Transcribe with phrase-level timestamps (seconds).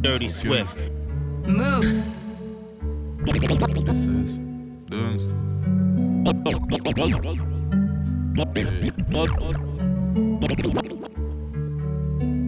[0.00, 0.76] Dirty Swift.
[1.46, 2.02] Move.
[3.84, 4.38] This is
[4.88, 5.32] Dunks.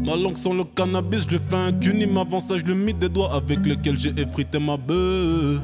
[0.07, 3.11] Ma langue sans le cannabis, je fais un cuni, m'avance ça, je le mis des
[3.11, 5.61] doigts avec lesquels j'ai effrité ma bœuf.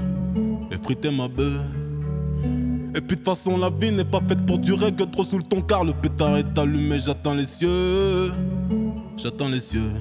[0.71, 1.82] Effrité ma bœuf.
[2.95, 5.39] Et puis de toute façon, la vie n'est pas faite pour durer que trop sous
[5.39, 8.31] le ton car le pétard est allumé, j'attends les cieux.
[9.17, 9.93] J'attends les cieux.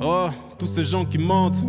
[0.00, 0.28] Oh,
[0.58, 1.64] tous ces gens qui mentent,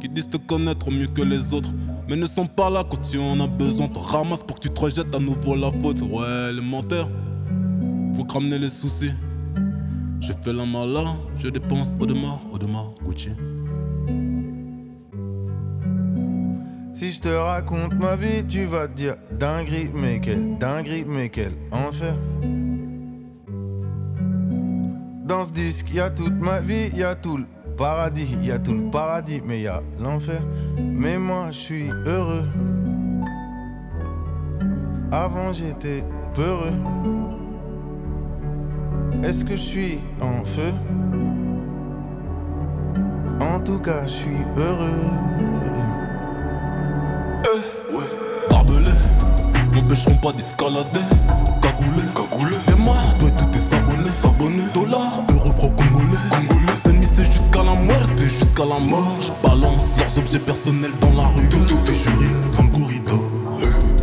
[0.00, 1.68] qui disent te connaître mieux que les autres,
[2.08, 3.88] mais ne sont pas là quand tu en as besoin.
[3.88, 6.00] Te ramasse pour que tu te rejettes à nouveau la faute.
[6.00, 7.10] Ouais, les menteurs,
[8.14, 9.12] faut ramener les soucis.
[10.20, 13.30] Je fais la malin, je dépense au demain, au Gucci.
[17.02, 21.30] Si je te raconte ma vie, tu vas te dire dinguerie, mais quelle dinguerie, mais
[21.30, 22.14] quel enfer.
[25.26, 27.46] Dans ce disque, y a toute ma vie, y a tout le
[27.76, 30.42] paradis, y a tout le paradis, mais y a l'enfer.
[30.78, 32.46] Mais moi, je suis heureux.
[35.10, 36.78] Avant, j'étais peureux.
[39.24, 40.70] Est-ce que je suis en feu?
[43.40, 45.81] En tout cas, je suis heureux.
[49.82, 51.00] M'empêcheront pas d'escalader.
[51.60, 54.64] Cagoulé, cagoulé, t'es mort, toi et tous tes abonnés, s'abonner.
[54.74, 56.72] Dollars, euros, francs congolais, congolais.
[56.84, 59.16] Les ennemis, c'est jusqu'à la muerte et jusqu'à la mort.
[59.20, 61.48] Je balance leurs objets personnels dans la rue.
[61.48, 63.20] Tout, tout est juré, comme corridor.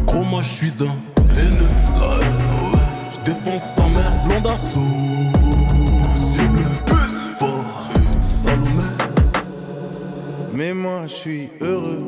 [0.05, 0.95] Gros, moi, je suis un
[1.35, 1.67] haineux,
[2.01, 2.79] la haine, ouais.
[3.13, 4.79] Je défonce sa mère, blonde assaut.
[10.53, 12.05] Mais moi, je suis heureux.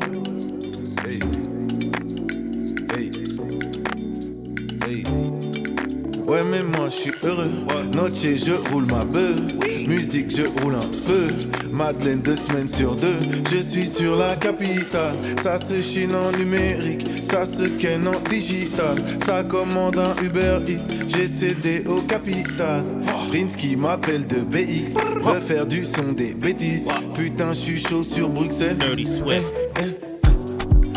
[6.32, 7.50] Ouais, mais moi, je suis heureux.
[7.94, 9.38] Noche, je roule ma bœuf.
[9.86, 11.26] Musique, je roule un peu.
[11.70, 13.18] Madeleine, deux semaines sur deux.
[13.50, 15.14] Je suis sur la capitale.
[15.42, 17.06] Ça se chine en numérique.
[17.22, 18.96] Ça se ken en digital.
[19.26, 20.80] Ça commande un Uber Eats.
[21.14, 22.82] J'ai cédé au capital.
[23.28, 24.94] Prince qui m'appelle de BX.
[25.22, 26.88] Veut faire du son des bêtises.
[27.14, 28.78] Putain, je suis chaud sur Bruxelles.
[28.78, 29.44] Dirty Swift.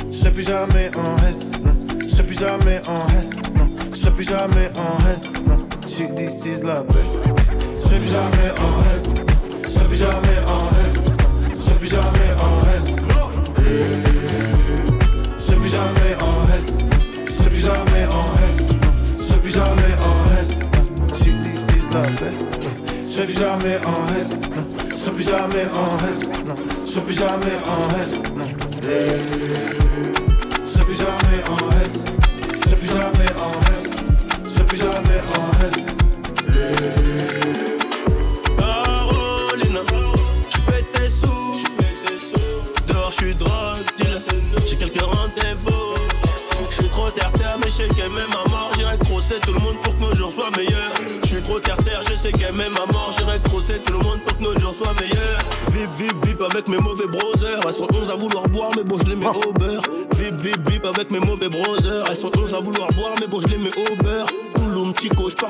[0.10, 2.00] Je serai plus jamais en S, non.
[2.00, 3.32] Je serai plus jamais en S,
[4.16, 5.58] plus jamais en S, non.
[5.88, 7.18] J'suis this is la best.
[7.84, 9.10] Je plus jamais en S.
[9.64, 10.94] Je plus jamais en S.
[11.68, 12.86] Je plus jamais en S.
[15.48, 16.78] Je plus jamais en S.
[17.28, 18.58] Je plus jamais en S.
[19.20, 20.50] Je plus jamais en S.
[21.20, 22.44] J'suis this is la best.
[23.10, 23.92] Je plus jamais en.
[24.56, 24.66] Non.
[24.98, 25.88] Je plus jamais en.
[26.48, 26.56] Non.
[26.88, 27.80] Je plus jamais en.
[28.38, 28.48] Non.
[30.74, 32.04] Je plus jamais en S.
[32.68, 33.25] Je plus jamais
[52.26, 53.12] sais qu'elle m'aime à mort.
[53.18, 55.40] J'irai crosser tout le monde pour que nos jours soient meilleurs.
[55.72, 57.60] Vip, vip, vip avec mes mauvais brothers.
[57.66, 59.82] Elles sont 11 à vouloir boire, mais bon, je les mets au beurre.
[60.18, 62.06] Vip, vip, vip avec mes mauvais brothers.
[62.10, 62.32] Elles sont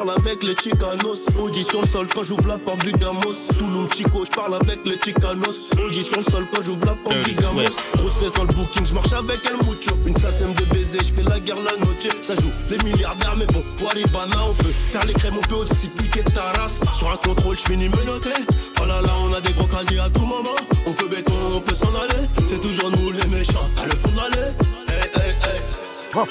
[0.05, 1.21] parle avec les Chicanos.
[1.39, 3.35] Audition le sol quand j'ouvre la porte du Gamos.
[3.57, 5.71] Touloum Chico, je parle avec les Chicanos.
[5.83, 7.61] Audition le sol quand j'ouvre la porte du Dirty Gamos.
[7.61, 7.97] Swift.
[7.97, 9.97] Grosse fesse dans le booking, je marche avec El Mucho.
[10.05, 12.09] Une sacème de baiser, je fais la guerre la noche.
[12.23, 15.89] Ça joue les milliardaires, mais bon, Waribana, on peut faire les crèmes, on peut aussi
[15.89, 16.79] piquer ta race.
[16.93, 18.33] Sur un contrôle, je finis menotté.
[18.81, 20.55] Oh là là, on a des gros casiers à tout moment.
[20.85, 22.27] On peut béton, on peut s'en aller.
[22.47, 24.51] C'est toujours nous les méchants, à le fond de l'allée.
[24.87, 26.25] Hey, hey, hey.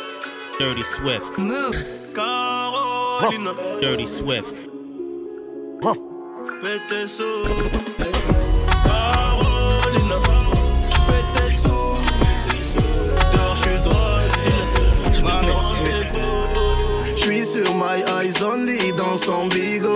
[0.59, 1.39] Dirty Swift.
[1.39, 1.75] Move.
[3.21, 4.55] Carolina, Dirty Swift.
[6.89, 7.45] tes sous.
[8.85, 10.17] Carolina,
[11.35, 11.97] tes sous.
[13.33, 13.79] Dehors, j'suis.
[15.13, 17.17] J'ai quelques rendez-vous.
[17.17, 19.95] J'suis sur my eyes only dans son bigot.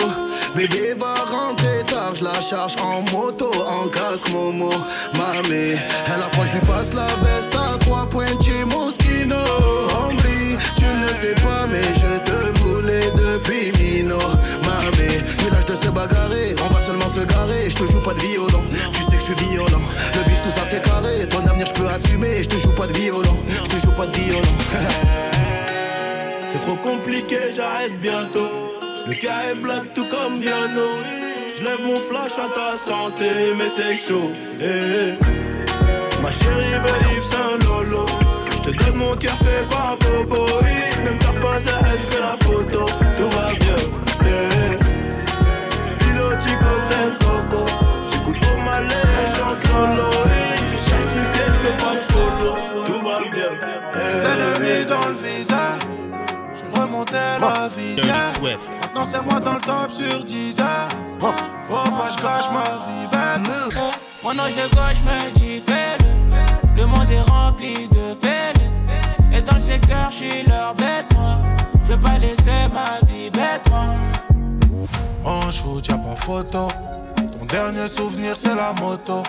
[0.55, 4.71] Bébé va rentrer tard, je la charge en moto, en casque Momo.
[5.15, 5.77] Mamé,
[6.07, 9.37] elle a froid, je lui passe la veste à trois points chez Moschino.
[9.99, 10.23] Hombre,
[10.77, 12.58] tu ne sais pas, mais je te
[13.11, 14.19] depuis Mino.
[14.65, 17.69] Mamé, plus l'âge de se bagarrer, on va seulement se garer.
[17.71, 18.63] Je te joue pas de violon,
[18.93, 19.83] tu sais que je suis violent.
[20.15, 22.43] Le bif, tout ça c'est carré, ton avenir je peux assumer.
[22.43, 24.43] Je te joue pas de violon, je te joue pas de violon.
[26.51, 28.49] C'est trop compliqué, j'arrête bientôt.
[29.07, 30.89] Le cas est black tout comme Viano.
[31.59, 34.31] Je lève mon flash à ta santé, mais c'est chaud.
[34.61, 35.19] eh.
[36.23, 38.07] Ma chérie veut Yves Saint Lolo.
[38.69, 40.47] C'est que mon cœur fait pas popo.
[40.63, 41.03] Oui.
[41.03, 42.85] Ne me perds pas ça, je fais la photo.
[43.17, 43.77] Tout va bien,
[44.29, 44.77] yeah.
[45.99, 47.65] Piloti cocktail coco.
[48.13, 50.11] J'écoute pour ma lèvre, chante solo.
[50.61, 54.15] Je suis certifié, je fais pas de photo Tout va bien, yeah.
[54.15, 55.81] C'est le dans le visage.
[56.55, 60.65] Je remontais la visage Maintenant c'est moi dans le top sur 10 ans
[61.19, 61.33] Faut
[61.73, 63.83] pas je gâche ma vie bête.
[64.23, 66.09] Mon ange de gauche me dit fais-le.
[66.77, 68.58] Le monde est rempli de faits
[69.49, 71.39] dans le secteur, je suis leur bête, moi.
[71.85, 73.85] Je veux pas laisser ma vie bête, moi.
[75.25, 76.69] En shoot, y'a pas photo.
[77.17, 79.23] Ton dernier souvenir, c'est la moto.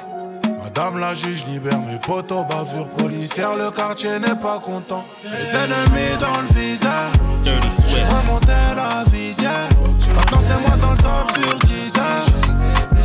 [0.62, 5.06] Madame la juge libère mes potos, bavure policière, le quartier n'est pas content.
[5.24, 7.14] Les ennemis dans le visage,
[7.44, 9.70] j'ai remonté la visière.
[10.16, 12.26] Maintenant c'est moi dans le top sur 10 heures.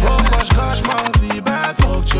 [0.02, 2.18] Faut pas je cache ma vie bête, faut que tu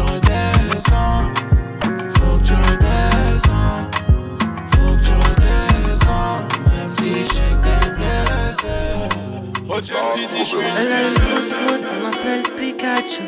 [9.87, 13.23] Elle a le foot, on m'appelle Pikachu.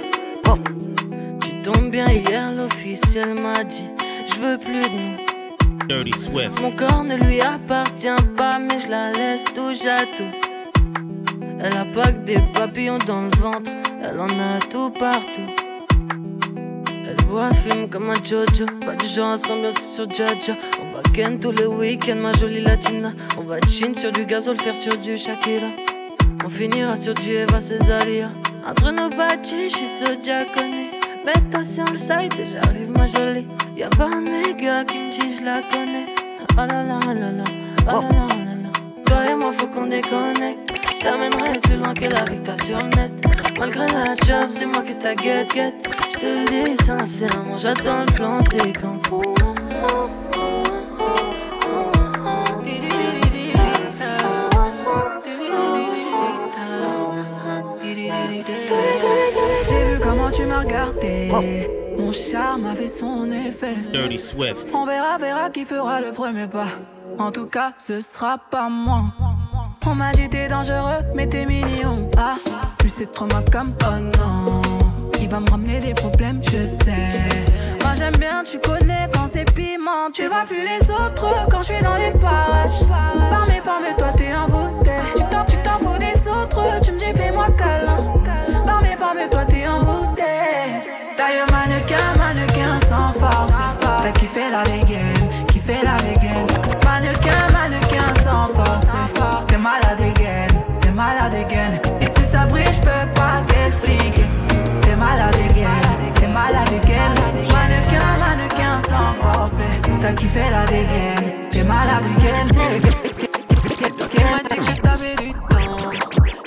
[1.62, 3.84] tombe bien hier, l'officiel m'a dit
[4.26, 5.86] Je veux plus de nous.
[5.86, 6.58] Dirty Swift.
[6.62, 8.08] Mon corps ne lui appartient
[8.38, 10.32] pas, mais je la laisse touche à tout.
[11.60, 13.70] Elle a pas que des papillons dans le ventre,
[14.02, 15.50] elle en a tout partout.
[17.06, 20.54] Elle boit, fume comme un Jojo, pas du genre à s'ambiancer sur Jaja.
[20.80, 23.12] On va ken tous les week-ends, ma jolie latina.
[23.36, 25.68] On va chin sur du gazole, faire sur du Shakira.
[26.46, 28.30] On finira sur du Eva Cesaria.
[28.64, 30.92] Entre nos bâtis, suis ce diaconé.
[31.64, 33.48] Sur le site j'arrive ma jolie.
[33.74, 36.06] Y'a pas un nègre qui me dit je la connais.
[36.52, 37.44] Oh là là là là,
[37.88, 38.70] oh là là là là.
[39.06, 40.72] Toi et moi faut qu'on déconnecte.
[40.96, 43.10] Je t'amènerai plus loin que la victoire sur net.
[43.58, 45.74] Malgré la job, c'est moi que ta guette guette.
[46.12, 49.02] Je te le dis sincèrement, j'attends le plan séquence.
[61.98, 63.74] Mon charme a fait son effet.
[63.92, 64.66] Dirty Swift.
[64.72, 66.68] On verra, verra qui fera le premier pas.
[67.18, 69.04] En tout cas, ce sera pas moi.
[69.86, 72.10] On m'a dit t'es dangereux, mais t'es mignon.
[72.18, 72.34] Ah,
[72.78, 74.60] plus c'est trop ma comme oh non.
[75.20, 77.28] Il va me ramener des problèmes, je sais.
[77.82, 80.10] Moi j'aime bien, tu connais quand c'est piment.
[80.12, 82.82] Tu vois plus les autres quand je suis dans les parages.
[109.56, 110.00] Force.
[110.00, 112.46] T'as kiffé la dégaine, t'es malade again.
[114.08, 115.90] Qui m'a dit que t'avais du temps.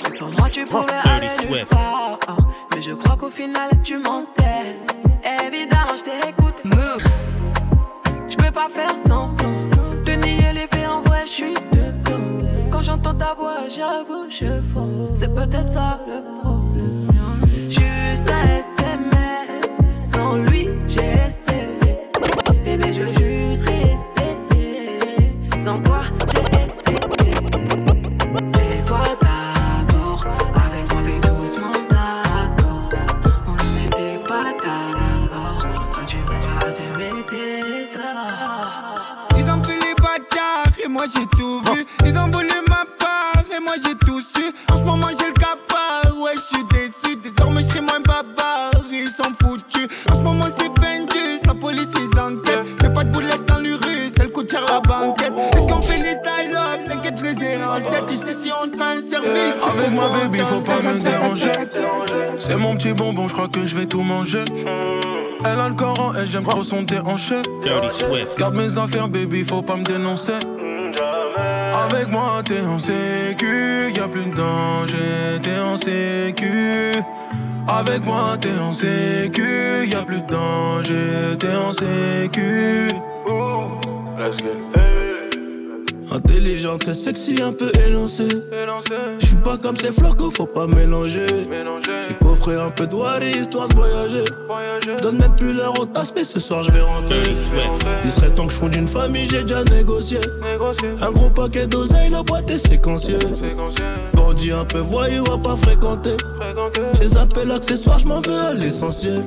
[0.04, 2.18] Que sans moi tu pouvais aller nulle part.
[2.74, 4.76] Mais je crois qu'au final tu mentais.
[5.46, 6.54] Évidemment, je t'écoute.
[8.28, 9.56] Je peux pas faire semblant.
[10.04, 12.46] De nier les faits en vrai, je suis dedans.
[12.70, 15.10] Quand j'entends ta voix, j'avoue, je fonds.
[15.14, 17.08] C'est peut-être ça le problème.
[17.68, 19.80] Juste un SMS.
[20.02, 21.30] Sans lui, j'ai
[66.50, 67.42] Coran et j'aime trop son déhanché.
[67.64, 68.38] Dirty Swift.
[68.38, 70.32] Garde mes affaires, baby, faut pas me dénoncer.
[71.72, 76.92] Avec moi, t'es en sécu, y a plus de danger, t'es en sécu.
[77.68, 82.88] Avec moi, t'es en sécu, y a plus de danger, t'es en sécu.
[86.12, 88.28] Intelligente et sexy, un peu élancée.
[89.18, 91.26] Je suis pas comme ces flocos, faut pas mélanger.
[91.28, 94.24] J'ai coffré un peu de Wari histoire de voyager.
[95.02, 97.22] Donne même plus l'heure au tasse, mais ce soir je vais rentrer.
[98.02, 100.18] Il serait temps que je fonde une famille, j'ai déjà négocié.
[101.00, 103.18] Un gros paquet d'oseille, la boîte est séquencier.
[104.14, 106.16] Bandit un peu voyou, à pas fréquenter.
[106.94, 109.24] Ces appels accessoires, je m'en veux à l'essentiel.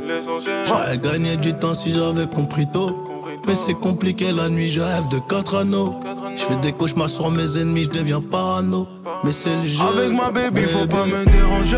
[0.66, 3.10] J'aurais gagné du temps si j'avais compris tôt.
[3.48, 6.00] Mais c'est compliqué la nuit, je rêve de quatre anneaux.
[6.36, 8.88] Je fais des cauchemars sur mes ennemis, je deviens parano.
[9.24, 9.84] Mais c'est le jeu.
[9.86, 11.78] Avec ma baby, faut pas me déranger.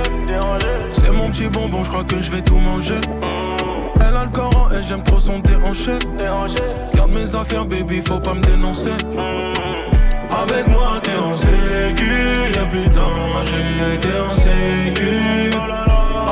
[0.92, 3.02] C'est mon petit bonbon, je crois que je vais tout manger.
[3.96, 6.00] Elle a le corps et j'aime trop son déhanché.
[6.94, 8.96] Garde mes affaires, baby, faut pas me dénoncer.
[10.32, 12.12] Avec moi, t'es en sécu,
[12.56, 15.56] y'a plus de danger, t'es en sécu.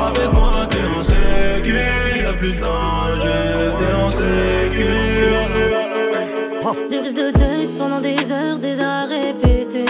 [0.06, 1.76] Avec moi, t'es en sécu,
[2.22, 4.54] y'a plus de danger, t'es en sécu.
[6.90, 7.30] Des de
[8.04, 9.86] des heures, des heures répétées.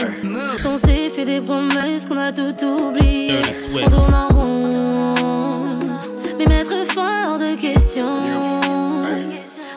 [0.64, 3.40] On s'est fait des promesses qu'on a tout oublié.
[3.85, 5.78] On tourne en rond,
[6.38, 8.18] mais mettre fort de questions.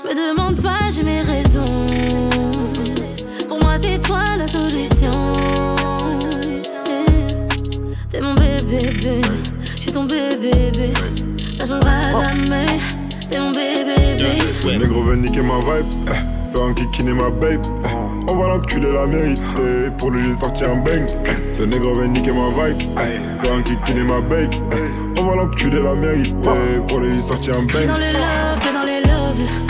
[0.05, 1.87] Me demande pas, j'ai mes raisons.
[3.47, 5.11] Pour moi, c'est toi la solution.
[8.11, 9.21] T'es mon bébé, bébé.
[9.77, 10.93] J'suis ton bébé, bébé.
[11.55, 12.77] Ça changera jamais.
[13.31, 14.45] T'es mon bébé, bébé.
[14.45, 15.91] Ce négro veut niquer ma vibe.
[16.07, 17.65] eh, Faire un kikine ma babe.
[18.29, 19.43] On va l'enculer la mérité.
[19.97, 21.05] Pour lui, j'ai sorti un bang.
[21.57, 22.81] Ce négro veut niquer ma vibe.
[23.43, 24.53] Faire un kikine ma babe.
[24.73, 25.19] eh.
[25.19, 26.35] On va l'enculer la mérité.
[26.87, 27.87] Pour lui, j'ai sorti un bang.
[27.87, 29.66] dans le love, dans les love.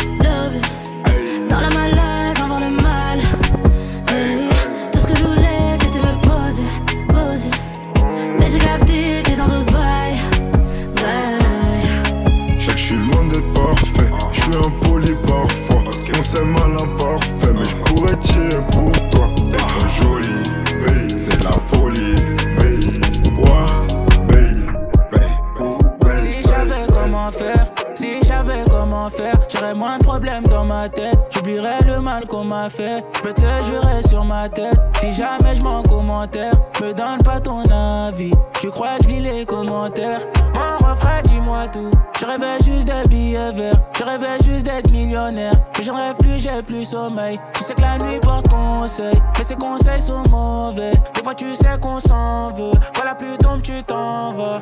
[51.27, 52.71] Fois, tu sais qu'on s'en veut.
[52.95, 54.61] Voilà, plus tombe, tu t'en vas.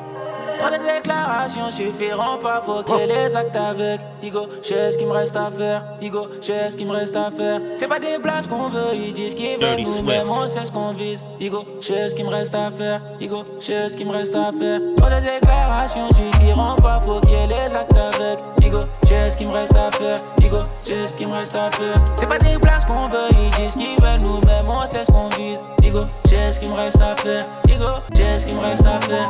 [0.58, 4.02] Trop de déclarations suffiront pas, faut qu'il y ait les actes avec.
[4.24, 5.84] Igo, j'ai ce qu'il me reste à faire.
[6.02, 7.60] Igo, j'ai ce qu'il me reste à faire.
[7.76, 9.76] C'est pas des blagues qu'on veut, ils disent ce qu'ils veulent.
[9.76, 11.24] Dirty Nous-mêmes, on sait ce qu'on vise.
[11.40, 13.02] Igo, j'ai ce qu'il me reste à faire.
[13.20, 14.80] Igo, j'ai ce qu'il me reste à faire.
[14.98, 18.40] Trop de déclarations suffiront pas, faut qu'il y ait les actes avec.
[18.76, 20.22] Igo, j'ai ce qu'il me reste à faire.
[20.40, 21.96] Igo, j'ai ce qu'il me reste à faire.
[22.16, 24.20] C'est pas des blagues qu'on veut, ils disent ce qu'ils veulent.
[24.22, 25.64] Nous-mêmes, on sait ce qu'on vise.
[25.82, 27.46] Igo, j'ai ce qu'il me reste à faire.
[27.70, 29.30] Igo, j'ai ce qu'il me reste à faire.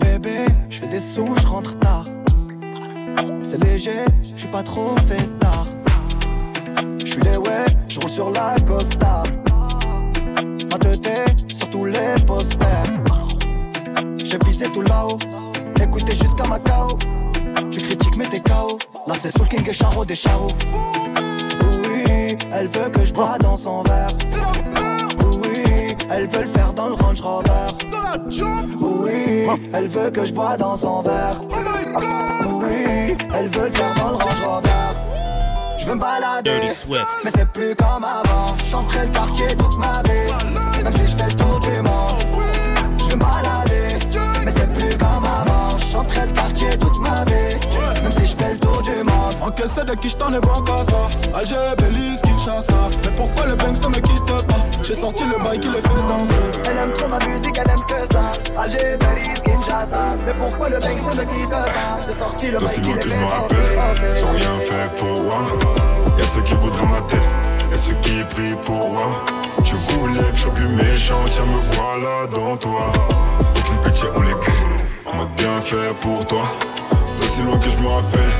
[0.00, 2.06] Bébé, je fais des sous, je rentre tard.
[3.42, 4.04] C'est léger,
[4.34, 5.66] je suis pas trop fait tard.
[6.98, 9.22] Je suis les ouais, je roule sur la Costa.
[10.72, 12.85] Ma tête sur tous les posters.
[14.28, 15.18] J'ai visé tout là-haut,
[15.80, 16.98] écoutez jusqu'à Macao.
[17.70, 18.76] Tu critiques mais t'es KO.
[19.06, 20.48] Là c'est Soul King et Charo des Charo.
[21.84, 24.08] Oui, elle veut que je bois dans son verre.
[25.20, 27.68] Oui, elle veut le faire dans le Range Rover.
[28.80, 31.40] Oui, elle veut que je bois dans son verre.
[32.48, 34.68] Oui, elle veut le faire dans le Range Rover.
[35.78, 36.72] Je veux me balader,
[37.24, 38.56] mais c'est plus comme avant.
[38.68, 41.85] Chanterai le quartier toute ma vie, même si je fais le tour du monde.
[45.96, 47.56] Chanterai le quartier toute ma vie,
[48.02, 49.32] même si je fais le tour du monde.
[49.40, 53.82] Encaissé de qui j't'en ai bon qu'à ça Alger, Belize, Kinshasa Mais pourquoi le Banks
[53.82, 54.82] ne me quitte pas?
[54.82, 56.34] J'ai sorti le bail qui les fait danser
[56.68, 58.32] Elle aime trop ma musique, elle aime que ça.
[58.60, 60.16] Alger, Belize, Kinshasa.
[60.26, 61.64] Mais pourquoi le Banks ne me quitte pas?
[62.04, 64.16] J'ai sorti le bail qui je fait danser.
[64.16, 65.46] J'ai rien fait pour WAM.
[66.18, 67.20] Y'a ceux qui voudraient ma tête,
[67.72, 69.12] et ceux qui prient pour WAM.
[69.64, 72.92] Tu voulais que je sois plus méchant, tiens me voilà dans toi.
[73.56, 74.65] Aucune pitié, on les grille.
[75.08, 76.42] On m'a bien fait pour toi.
[77.18, 78.34] D'aussi loin que je me rappelle,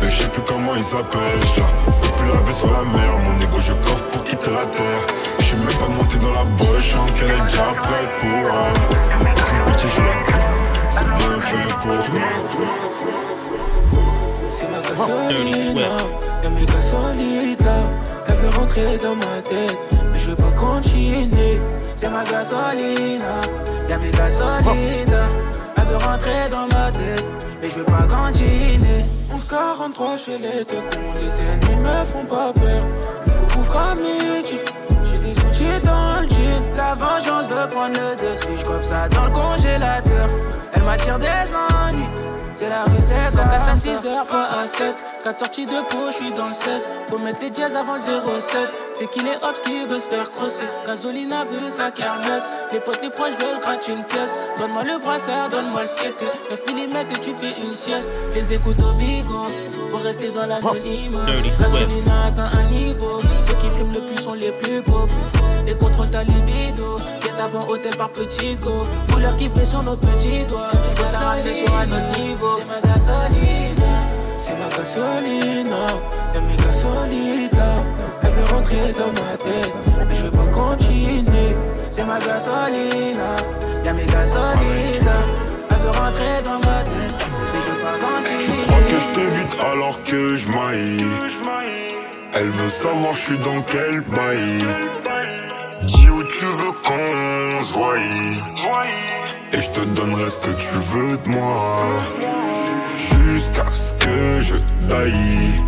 [0.00, 1.20] mais je sais plus comment ils s'appellent.
[1.54, 5.02] Je la plus laver sur la mer, mon ego je coffre pour quitter la terre.
[5.38, 6.44] Je suis même pas monté dans la
[6.78, 9.72] je sens qu'elle est déjà prête pour elle.
[9.72, 10.12] Pitié, je la.
[10.90, 12.68] C'est bien fait pour toi.
[14.48, 15.90] C'est ma gasolina,
[16.42, 17.88] y'a mes gasolitas.
[18.26, 19.78] Elle veut rentrer dans ma tête,
[20.12, 21.58] mais je veux pas continuer.
[21.94, 23.40] C'est ma gasolina,
[23.88, 25.28] y'a mes gasolitas.
[25.90, 27.24] Veut rentrer dans ma tête,
[27.60, 29.04] mais je veux pas continuer.
[29.32, 32.80] 1143 chez les cons, les ennemis me font pas peur.
[33.26, 34.58] Il faut couvrir à midi.
[35.02, 36.62] J'ai des outils dans le jean.
[36.76, 38.48] La vengeance veut prendre le dessus.
[38.56, 40.28] Je ça dans le congélateur.
[40.74, 42.06] Elle m'attire des ennuis.
[42.54, 43.44] C'est la rue, c'est ça.
[43.44, 44.94] casse à 6 heures, pas à 7.
[45.22, 46.90] 4 sorties de peau, je suis dans le 16.
[47.08, 48.78] Faut mettre les dièses avant le 07.
[48.92, 50.64] C'est qu'il est hops qui veut se faire crosser.
[50.86, 52.52] Gasolina veut sa kermesse.
[52.72, 54.38] Les potes, les proches veulent gratter une pièce.
[54.58, 56.14] Donne-moi le brassard, donne-moi le 7.
[56.50, 58.12] 9 mm et tu fais une sieste.
[58.34, 59.46] Les écoutes au bigot.
[59.90, 61.26] Faut rester dans l'anonymat.
[61.58, 63.20] Gasolina atteint un niveau.
[63.40, 65.16] Ceux qui friment le plus sont les plus pauvres.
[65.66, 66.98] Et contrôle ta libido.
[67.22, 68.84] Get en hôtel par petit go.
[69.12, 70.70] Couleur qui sur nos petits doigts.
[70.96, 72.39] Gasoline sur un autre niveau.
[72.40, 73.84] C'est ma gasoline.
[74.34, 75.74] C'est ma gasoline.
[76.34, 77.74] Y'a mes gasolides là.
[78.22, 79.72] Elle veut rentrer dans ma tête.
[80.08, 81.54] Mais je veux pas continuer.
[81.90, 83.20] C'est ma gasoline.
[83.84, 85.10] Y'a mes gasolides
[85.70, 87.14] Elle veut rentrer dans ma tête.
[87.52, 88.62] Mais je veux pas continuer.
[88.62, 91.04] Tu crois que je t'évite alors que je maille?
[92.32, 94.64] Elle veut savoir je suis dans quel bail.
[96.40, 97.98] Tu veux qu'on se voie.
[99.52, 101.84] Et je te donnerai ce que tu veux de moi.
[102.96, 104.56] Jusqu'à ce que je
[104.88, 105.60] taille.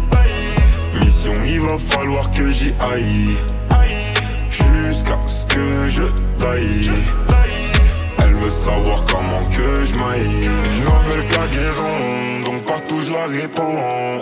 [0.98, 3.36] Mission, il va falloir que j'y aille.
[4.48, 6.04] Jusqu'à ce que je
[6.38, 6.90] taille.
[8.42, 10.50] Veut savoir comment que je maille.
[10.82, 13.62] Nouvelle cargaison, donc partout je la répands.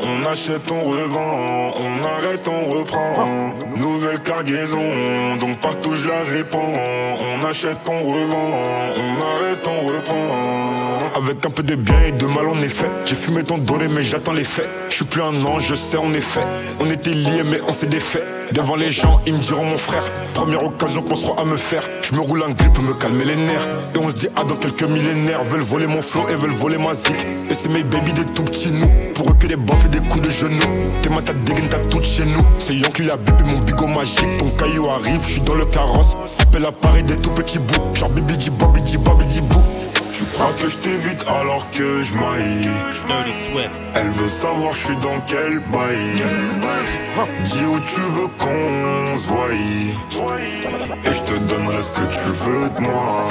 [0.02, 3.54] On achète, on revend, on arrête, on reprend.
[3.76, 6.74] Nouvelle cargaison, donc partout je la répands.
[7.18, 8.50] On achète, on revend,
[8.98, 10.99] on arrête, on reprend.
[11.22, 12.88] Avec un peu de bien et de mal en effet.
[13.06, 14.68] J'ai fumé ton doré mais j'attends les faits.
[14.88, 16.40] Je suis plus un ange, je sais en effet.
[16.80, 18.24] On était liés mais on s'est défait.
[18.52, 20.02] Devant les gens, ils me diront mon frère.
[20.34, 21.82] Première occasion sera à me faire.
[22.02, 23.68] Je me roule un grip pour me calmer les nerfs.
[23.94, 25.44] Et on se dit, ah, dans quelques millénaires.
[25.44, 27.16] Veulent voler mon flow et veulent voler ma zik.
[27.50, 28.90] Et c'est mes baby des tout petits nous.
[29.14, 30.58] Pour eux que des baffes et des coups de genoux.
[31.02, 32.42] T'es ma tête dégaine, t'as tout chez nous.
[32.58, 34.38] C'est Yankee la bip et mon bigot magique.
[34.38, 36.16] Ton caillou arrive, je suis dans le carrosse.
[36.40, 37.94] Appelle à Paris des tout petits bouts.
[37.94, 39.60] Genre bibi di bobi di bobi di bou.
[40.12, 42.68] Tu crois que je t'évite alors que je maille.
[43.94, 46.22] Elle veut savoir je suis dans quel bail.
[47.44, 49.48] Dis où tu veux qu'on se voie.
[51.04, 53.28] Et je te donnerai ce que tu veux de moi.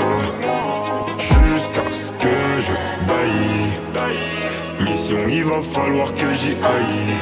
[1.18, 2.74] Jusqu'à ce que je
[3.08, 4.10] baille.
[4.80, 7.14] Mission il va falloir que j'y aille.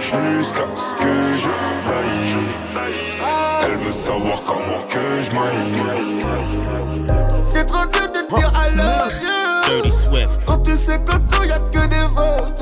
[0.00, 1.52] Jusqu'à ce que je
[1.88, 2.36] baille.
[3.64, 5.82] Elle veut savoir comment que je maille.
[7.48, 9.30] C'est trop de dire I love you.
[10.46, 12.59] Quand tu sais qu'autour y'a que des vautours.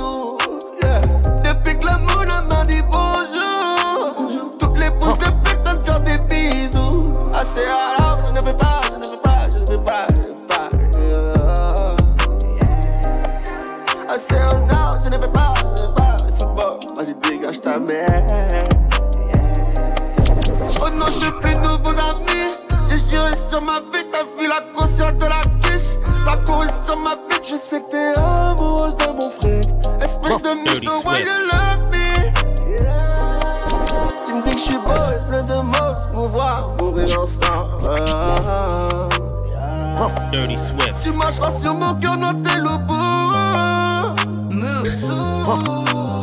[40.39, 40.95] Dirty Swift.
[41.03, 42.95] Tu marcheras sur mon cœur, non t'es le bout.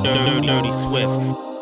[0.04, 1.54] Dirty, dirty Swift.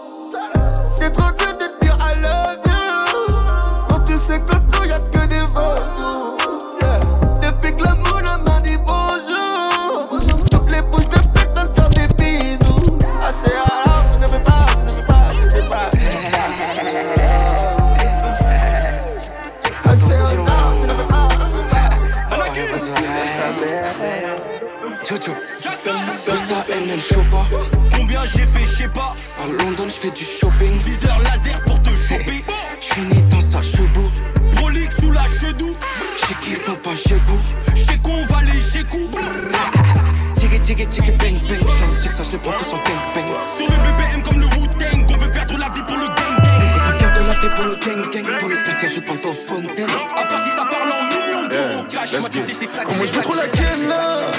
[37.14, 37.40] Pas vous.
[37.76, 39.10] J'sais qu'on va les chez coup.
[40.36, 41.62] Tiggy, tiggy, tiggy, bang, bang.
[41.62, 43.28] Un tic, ça, je prends que son gang, bang.
[43.58, 45.06] Sur le BBM comme le Wu-Tang.
[45.10, 46.36] On veut perdre la vie pour le gang gang.
[46.76, 48.40] On peut perdre la vie pour le gang, gang.
[48.40, 49.88] Pour les affaires, je pense aux fontaines.
[50.18, 52.14] À part si ça parle en millions d'euros cash.
[52.14, 52.84] Ma tête, c'est ça.
[52.84, 54.32] Comment je veux trop la ken là?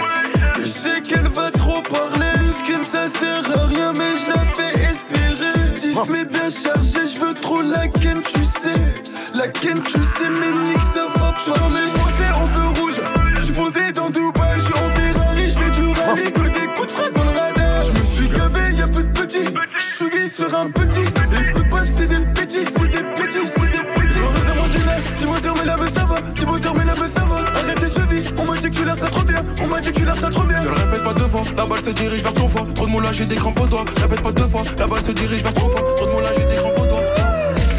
[31.65, 32.67] La balle se dirige vers ton foie.
[32.75, 33.85] Trop de moulage, j'ai des crampes au doigt.
[34.01, 35.95] Répète pas deux fois, la balle se dirige vers ton foie.
[35.97, 37.01] Trop de moulage, j'ai des crampes au doigt.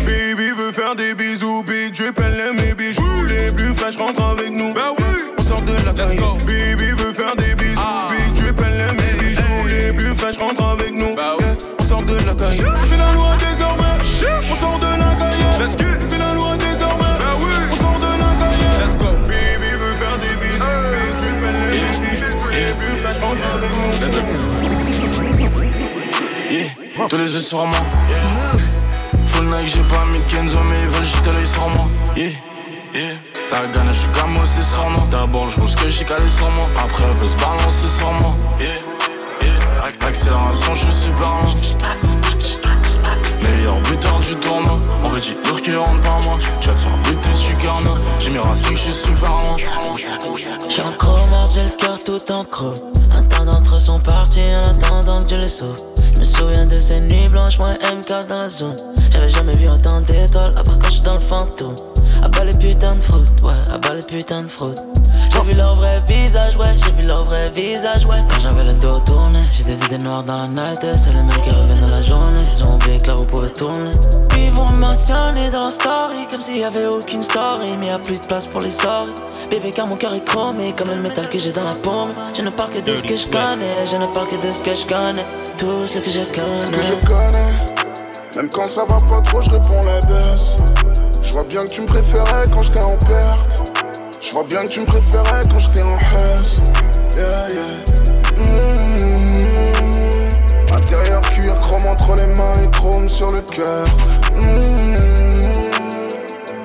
[0.06, 3.26] Baby veut faire des bisous, big elle aime mes bijoux.
[3.28, 4.74] Les plus fraîches rentrent avec nous.
[4.74, 5.04] Bah oui,
[5.38, 6.16] on sort de la caille.
[6.18, 9.68] Baby veut faire des bisous, big drip, elle aime mes bijoux.
[9.68, 11.16] Les plus fraîches rentrent avec nous.
[11.16, 11.46] Bah oui,
[11.80, 12.58] on sort de la caille.
[12.58, 13.35] Fais la loi
[27.10, 27.80] tous les yeux sur moi.
[29.28, 31.86] Full Nike, j'ai pas mis de Kenzo, mais ils veulent jeter l'œil sur moi.
[32.16, 32.32] Yeah,
[32.96, 33.16] Yeah.
[33.52, 35.04] La gagne, je suis comme aussi sur moi.
[35.12, 36.66] D'abord, je ce que j'ai calé sur moi.
[36.78, 38.34] Après, elle veut se balancer sur moi.
[38.58, 38.78] Yeah.
[39.42, 40.08] Yeah.
[40.08, 41.42] Accélération, je suis blanc.
[43.42, 44.80] Meilleur buteur du tournoi.
[45.04, 46.36] On veut dire qui rentre par moi.
[46.62, 47.56] Tu vas te faire buter si tu
[48.20, 49.58] J'ai mes racines, je suis super loin.
[50.70, 52.74] J'ai un chromard, j'ai le cœur tout en creux.
[53.14, 55.95] Un temps d'entre sont partis en attendant que je les sauve.
[56.26, 58.76] Me souviens de ces nuits blanches, moi MK dans la zone.
[59.12, 61.76] J'avais jamais vu autant d'étoiles, à part quand je suis dans le fantôme.
[62.24, 64.80] À bas les putains de fraude, ouais, à bas les putains de fraude.
[65.32, 68.18] J'ai vu leur vrai visage, ouais, j'ai vu leur vrai visage, ouais.
[68.28, 71.42] Quand j'avais le dos tourné, j'ai des idées noires dans la night, c'est les mêmes
[71.44, 72.42] qui reviennent dans la journée.
[72.58, 73.92] Ils ont oublié que là vous pouvez tourner.
[74.36, 78.00] Ils vont mentionner dans la story, comme s'il y avait aucune story, mais y a
[78.00, 79.22] plus de place pour les sorties.
[79.52, 82.16] Bébé, car mon cœur est chromé comme le métal que j'ai dans la paume.
[82.36, 84.60] Je ne parle que de ce que je connais, je ne parle que de ce
[84.64, 85.26] que je connais.
[85.58, 86.66] Tout ce que je connais.
[86.66, 87.56] Ce que je connais,
[88.36, 90.58] même quand ça va pas trop, je réponds la baisse.
[91.24, 93.72] Je vois bien que tu me préférais quand j'étais en perte.
[94.22, 96.62] Je vois bien que tu me préférais quand j'étais en haisse.
[97.16, 97.84] Yeah, yeah.
[98.36, 99.46] Mmh.
[100.76, 103.88] Intérieur cuir, chrome entre les mains et chrome sur le cœur.
[104.36, 104.98] Mmh.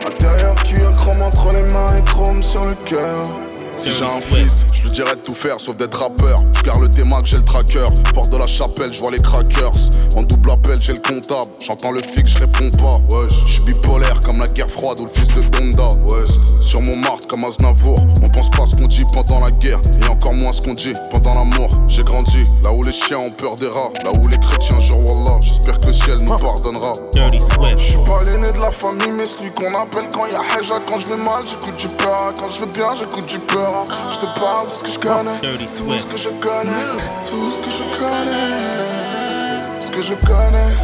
[0.04, 3.28] Intérieur cuir, chrome entre les mains et chrome sur le cœur.
[3.76, 6.42] Si j'ai un fils, je dirais de tout faire sauf d'être rappeur.
[6.56, 7.84] Je garde le que j'ai le tracker.
[8.14, 9.72] Porte de la chapelle, je vois les crackers.
[10.16, 11.50] En double appel, j'ai le comptable.
[11.64, 13.00] J'entends le fixe, je réponds pas.
[13.14, 15.88] Wesh, je suis bipolaire comme la guerre froide ou le fils de Donda.
[16.06, 17.98] West, sur mon martre comme Aznavour.
[18.22, 19.80] On pense pas ce qu'on dit pendant la guerre.
[20.02, 21.68] Et encore moins ce qu'on dit pendant l'amour.
[21.88, 23.90] J'ai grandi là où les chiens ont peur des rats.
[24.04, 25.38] Là où les chrétiens jurent Wallah.
[25.40, 26.92] J'espère que le ciel nous pardonnera.
[27.14, 30.80] Je suis pas l'aîné de la famille, mais celui qu'on appelle quand y a Heja.
[30.86, 32.32] Quand je vais mal, j'écoute du peur.
[32.38, 33.84] Quand je vais bien, j'écoute du peur.
[34.10, 36.96] Je te parle de ce que je connais, tout ce que je connais,
[37.28, 40.76] tout ce que je connais, ce que je connais.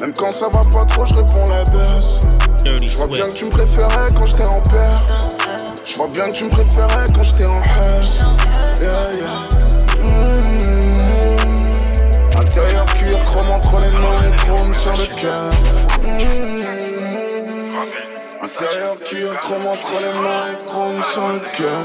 [0.00, 2.20] Même quand ça va pas trop, je réponds la baisse.
[2.82, 5.12] Je vois bien que tu me préférais quand j'étais en perte.
[5.86, 8.04] Je vois bien que tu me préférais quand j'étais en haine.
[8.80, 9.48] Yeah, yeah.
[10.02, 10.54] Mmh.
[12.38, 15.52] Intérieur cuir, chrome entre les mains et chrome sur le cœur.
[16.02, 16.93] Mmh.
[18.44, 21.80] Intérieur cuir, chrome entre les mains et chrome sur le cœur.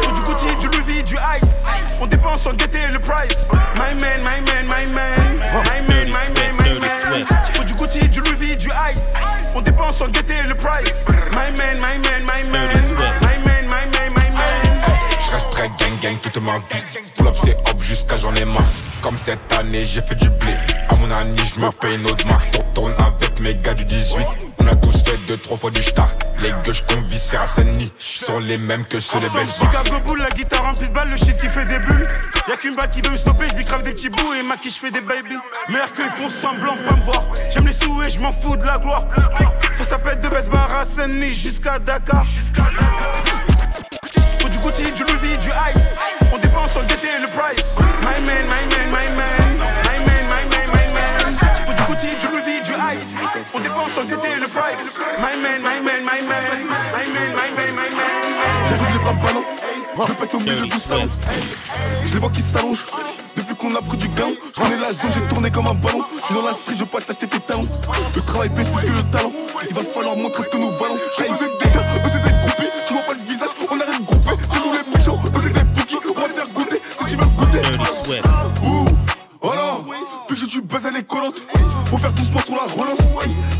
[0.00, 1.64] Faut du Gucci, du Louis, du Ice.
[2.00, 3.50] On dépense sans guetter le price.
[3.76, 5.38] My man, my man, my man.
[5.52, 7.26] My man, my man, my man.
[7.52, 9.12] Faut du Gucci, du Louis, du Ice.
[9.54, 11.06] On dépense sans guetter le price.
[11.32, 12.70] My man, my man, my man.
[13.20, 14.62] My man, my man, my man.
[15.20, 16.82] Je resterai gang gang toute ma vie.
[17.16, 18.64] Pull up, c'est hop jusqu'à j'en ai marre.
[19.02, 20.54] Comme cette année, j'ai fait du blé.
[20.88, 22.58] À mon année, je me paye une autre marque.
[22.58, 24.45] On tourne avec mes gars du 18.
[24.66, 26.20] On a tous fait deux, trois fois du stark.
[26.42, 27.92] Les gueuches qu'on vit, c'est Saint-Denis.
[27.98, 31.16] Sont les mêmes que ceux des belles Chicago Bull, la guitare remplie de balles, le
[31.16, 32.08] shit qui fait des bulles.
[32.48, 34.70] Y'a qu'une balle qui veut me stopper, je crave des petits bouts et ma je
[34.70, 35.36] fais des baby.
[35.68, 37.26] Meilleurs qu'ils font semblant pas me voir.
[37.52, 39.04] J'aime les sous et je m'en fous de la gloire.
[39.76, 42.26] Faut sa pète de à Saint-Denis jusqu'à Dakar.
[44.40, 45.96] Faut du Gucci, du Louis, du Ice.
[46.32, 47.76] On dépense sans guetter le price.
[48.02, 48.75] My man, my man.
[53.56, 55.00] On dépense sans guetter le price.
[55.18, 56.66] My man, my man, my man.
[56.92, 58.12] My man, my man, my man.
[58.68, 60.06] J'arrive les bras ballants.
[60.08, 61.08] Je pète au milieu du salon.
[62.04, 62.84] Je les vois qui s'allongent.
[63.34, 66.04] Depuis qu'on a pris du gain, je connais la zone, j'ai tourné comme un ballon.
[66.20, 67.66] Je suis dans la street, je veux pas t'acheter tes talons.
[68.14, 69.32] Le travail plus que le talent.
[69.70, 70.98] Il va falloir montrer ce que nous valons.
[71.18, 72.70] Hey, vous êtes déjà, eux c'est des groupés.
[72.86, 74.30] Tu vois pas le visage, on arrive groupé.
[74.52, 75.96] C'est nous les méchants, eux c'est des bookies.
[76.14, 77.62] On va te faire goûter si tu veux goûter.
[80.56, 81.34] Tu baises elle est collante.
[81.86, 82.98] Faut faire doucement sur la relance.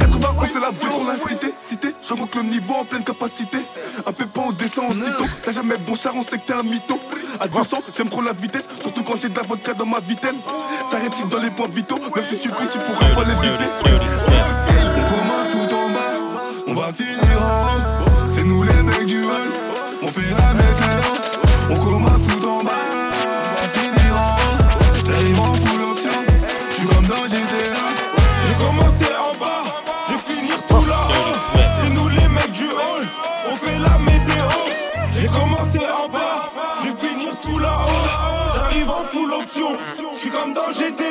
[0.00, 1.54] 91 c'est la vie dans la cité.
[1.60, 3.58] Cité, j'augmente le niveau en pleine capacité.
[4.06, 5.24] Un pépin on descend en sitôt.
[5.44, 6.98] T'as jamais bon char, on sait que t'es un mytho.
[7.38, 10.32] À 200, j'aime trop la vitesse, surtout quand j'ai de la vodka dans ma vitesse.
[10.90, 13.64] Ça rétine dans les points vitaux, même si tu pries, tu pourras pas l'éviter.
[14.96, 17.95] On commence bas, on va finir en
[40.46, 41.06] comme dans GTA.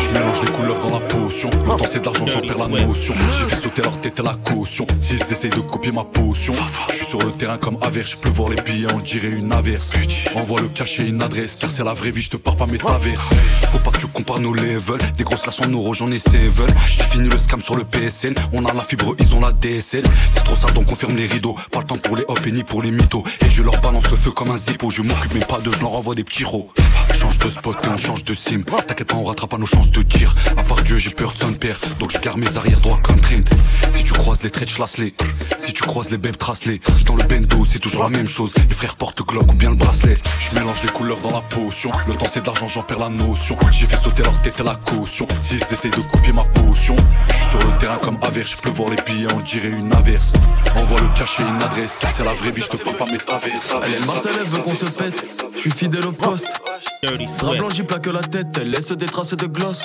[0.00, 1.50] Je mélange les couleurs dans la potion.
[1.50, 3.14] Le temps c'est de l'argent, j'en perds la notion.
[3.38, 4.86] J'ai fait sauter leur tête à la caution.
[4.98, 6.54] S'ils essayent de copier ma potion,
[6.90, 8.12] je suis sur le terrain comme averse.
[8.12, 9.92] Je peux voir les billets, on dirait une averse.
[10.34, 12.78] Envoie le cachet, une adresse, car c'est la vraie vie, je te pars pas mes
[12.78, 13.30] traverses.
[13.68, 15.00] Faut pas que tu compares nos levels.
[15.16, 16.66] Des grosses en euros, j'en ai seven.
[16.88, 18.34] J'ai fini le scam sur le PSN.
[18.52, 20.04] On a la fibre, ils ont la DSL.
[20.30, 21.56] C'est trop sale, donc on ferme les rideaux.
[21.70, 23.24] Pas le temps pour les hop et ni pour les mythos.
[23.44, 24.90] Et je leur balance le feu comme un zippo.
[24.90, 26.68] Je m'occupe mais pas de, je leur envoie des petits rots.
[27.12, 30.02] Change de spot et on change de T'inquiète pas, on rattrape pas nos chances de
[30.02, 30.34] tir.
[30.56, 31.80] À part Dieu, j'ai peur de son père.
[31.98, 33.42] Donc je garde mes arrières droits comme Trent.
[33.90, 35.14] Si tu croises les traits, je les.
[35.58, 36.80] Si tu croises les belles trace-les.
[37.06, 38.52] Dans le bendo, c'est toujours la même chose.
[38.68, 40.16] Les frères portent Glock ou bien le bracelet.
[40.38, 41.90] Je mélange les couleurs dans la potion.
[42.06, 43.56] Le temps c'est de l'argent, j'en perds la notion.
[43.72, 45.26] J'ai fait sauter leur tête à la caution.
[45.40, 46.96] S'ils essayent de copier ma potion,
[47.28, 48.52] je suis sur le terrain comme averse.
[48.56, 50.32] Je peux voir les billets, on dirait une averse.
[50.76, 51.98] Envoie le cachet, une adresse.
[52.00, 53.74] Car c'est la vraie vie, je te parle pas mes traverses.
[54.06, 55.26] Marcel, veut qu'on se pète.
[55.54, 56.60] Je suis fidèle au poste.
[57.38, 58.58] Drap blanc, j'y plaque la tête.
[58.60, 59.82] Elle laisse des traces de gloss.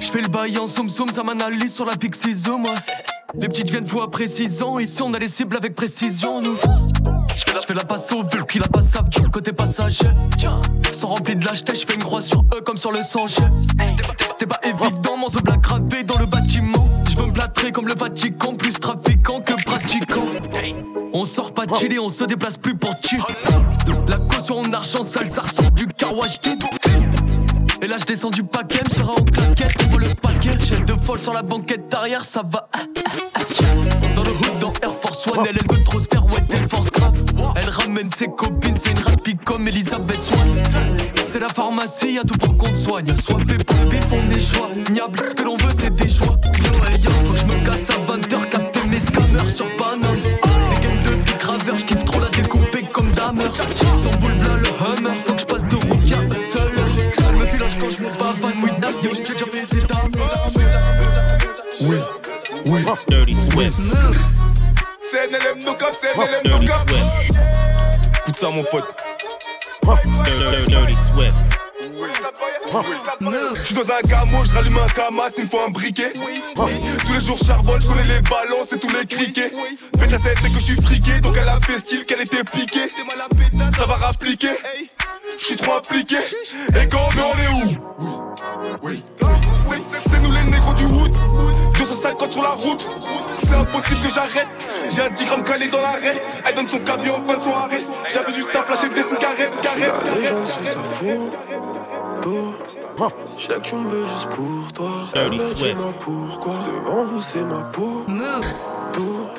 [0.00, 2.66] Je fais le bail en zoom zoom, ça m'analyse sur la Pixie Zoom.
[3.34, 4.78] Les petites viennent fois après 6 ans.
[4.78, 6.56] Ici, on a les cibles avec précision, nous.
[7.34, 10.08] Je fais la passe au qui la passe à du côté passager.
[10.92, 13.26] Sont remplis de lâcheté, je fais une croix sur eux comme sur le sang.
[13.28, 16.90] C'était pas évident, mon black gravé dans le bâtiment.
[17.08, 20.28] Je veux me plâtrer comme le Vatican, plus trafiquant que pratiquant.
[21.12, 23.22] On sort pas de Chili, on se déplace plus pour chill.
[24.08, 26.40] La caution en argent sale, ça ressort du carwash
[27.82, 30.56] et là je descends du paquet, me sera en claquette, on voit le paquet.
[30.60, 32.68] J'ai deux folles sur la banquette arrière, ça va.
[34.14, 36.68] Dans le hood, dans Air Force One, elle, elle veut trop se faire ouais, elle
[36.68, 36.91] force.
[37.56, 40.48] Elle ramène ses copines, c'est une rapide comme Elisabeth Swan.
[41.26, 43.14] C'est la pharmacie, y'a tout pour qu'on te soigne.
[43.16, 45.20] Soit fait pour le bif, on est joignable.
[45.26, 46.38] Ce que l'on veut, c'est des joies.
[46.58, 50.16] Yo, hey, yo, faut que je me casse à 20h, capter mes scammers sur Paname.
[50.16, 53.50] Des gaines de je j'kiffe trop la découper comme Damer.
[53.50, 56.72] Son boule le Hummer, faut que je passe de rookie à seul
[57.82, 60.04] quand je me bavane, oui, nation, j'ai déjà baisé ta
[61.80, 61.96] Oui,
[62.66, 63.78] oui, Dirty Swift.
[65.12, 66.90] C'est NLM no cap, c'est NLM no cap.
[66.90, 68.86] Écoute ça, mon pote.
[70.24, 71.36] Dirty Swift.
[73.60, 76.14] Je suis dans un gamo, je rallume un camas, il me faut un briquet.
[76.56, 79.50] Tous les jours charbonne, je connais les ballons, c'est tous les criquets.
[80.00, 82.88] Pétassette, c'est que je suis friqué, donc elle a fait style qu'elle était piquée.
[83.76, 84.56] Ça va rappliquer,
[85.38, 86.16] je suis trop appliqué.
[86.80, 87.76] Et quand on on est où?
[88.82, 89.02] Oui,
[90.06, 91.12] c'est nous les négros du hood.
[92.02, 92.84] 250 sur la route,
[93.40, 94.48] c'est impossible que j'arrête.
[94.90, 96.20] J'ai un 10 grammes calé dans l'arrêt.
[96.44, 97.84] Elle donne son camion en fin de soirée.
[98.12, 99.92] J'avais du staff, lâcher des cigarettes, cigarettes.
[103.38, 104.90] Je sais que tu me veux juste pour toi.
[105.54, 106.54] Dis-moi pourquoi.
[106.66, 108.04] Devant vous, c'est ma peau.
[108.92, 109.30] Tour.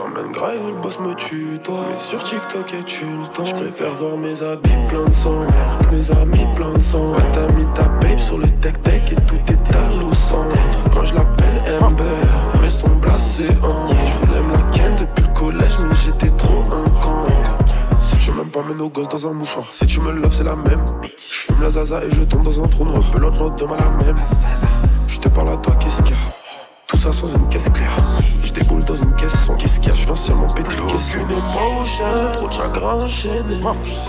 [0.00, 1.80] T'emmènes grave, le boss me tue, toi.
[1.90, 3.44] Mais sur TikTok, et tu le temps?
[3.44, 5.44] Je préfère voir mes habits plein de sang.
[5.92, 7.12] Mes amis plein de sang.
[7.34, 10.56] t'as mis ta babe sur le tech-tech et tout est à au centre.
[10.94, 12.04] Moi, je l'appelle Amber,
[12.62, 13.90] mais son blasé en.
[13.90, 17.26] Je voulais me la ken depuis le collège, mais j'étais trop un con.
[18.00, 19.66] Si tu m'aimes pas, mets nos gosses dans un mouchoir.
[19.70, 20.82] Si tu me loves, c'est la même.
[21.02, 23.02] Je fume la zaza et je tombe dans un trou noir.
[23.12, 24.18] Pelote l'autre demain la même.
[25.06, 26.22] Je te parle à toi, qu'est-ce qu'il y a?
[26.86, 28.09] Tout ça sans une caisse claire.
[28.50, 29.48] Je déboule dans une caisse.
[29.58, 29.94] Qu'est-ce qu'il y a?
[29.94, 33.60] Je viens seulement péter Aucune émotion, trop de chagrin enchaîné.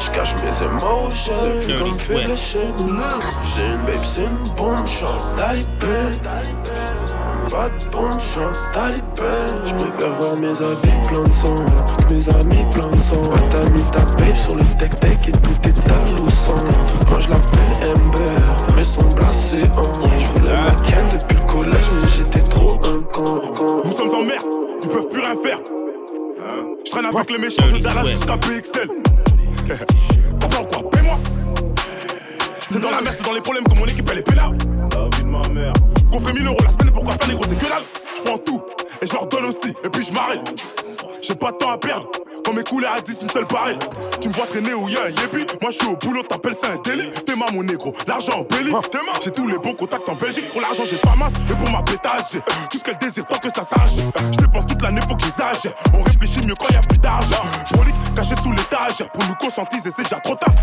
[0.04, 2.74] Je cache mes émotions, vu comme fait les chaînes.
[3.56, 6.18] J'ai une babe, c'est une bombe, chante talibé.
[7.52, 9.04] Pas de chante talibé.
[9.66, 11.66] Je préfère voir mes habits plein de sang,
[12.10, 13.30] mes amis plein de sang.
[13.52, 16.12] T'as mis ta babe sur le tech-tech et tout est à.
[17.10, 19.84] Moi je l'appelle Amber, mais son blasé en.
[20.18, 23.42] Je voulais ma ken depuis le collège, mais j'étais trop un con.
[23.84, 24.46] Nous sommes en merde,
[24.84, 25.60] ils peuvent plus rien faire.
[26.86, 28.88] Je traîne avec les méchants de Dallas jusqu'à PXL.
[30.40, 31.20] Pourquoi quoi Paie-moi
[32.70, 34.58] C'est dans la merde, c'est dans les problèmes que mon équipe elle est pénale.
[34.94, 35.74] La vie de ma mère.
[36.12, 37.84] Qu'on fait 1000 euros la semaine, pourquoi faire les gros, c'est que dalle.
[38.18, 38.62] Je prends tout
[39.02, 40.42] et je leur donne aussi, et puis je m'arrête.
[41.24, 42.10] J'ai pas de temps à perdre.
[42.52, 43.80] Quand mes couleurs à 10, une seule pareille.
[44.20, 45.46] Tu me vois traîner où y'a un yébi.
[45.62, 47.10] Moi je suis au boulot, t'appelles ça un délit.
[47.26, 48.74] T'es ma mon négro, l'argent en belly.
[49.24, 50.52] J'ai tous les bons contacts en Belgique.
[50.52, 51.32] Pour l'argent, j'ai pas masse.
[51.50, 54.04] Et pour ma pétage, tout ce qu'elle désire tant que ça sache.
[54.34, 55.72] Je dépense toute l'année, faut que j'exagère.
[55.94, 57.42] On réfléchit mieux quand y'a plus d'argent.
[57.72, 59.10] Prolique, caché sous l'étagère.
[59.14, 60.54] Pour nous conscientiser, c'est déjà trop tard.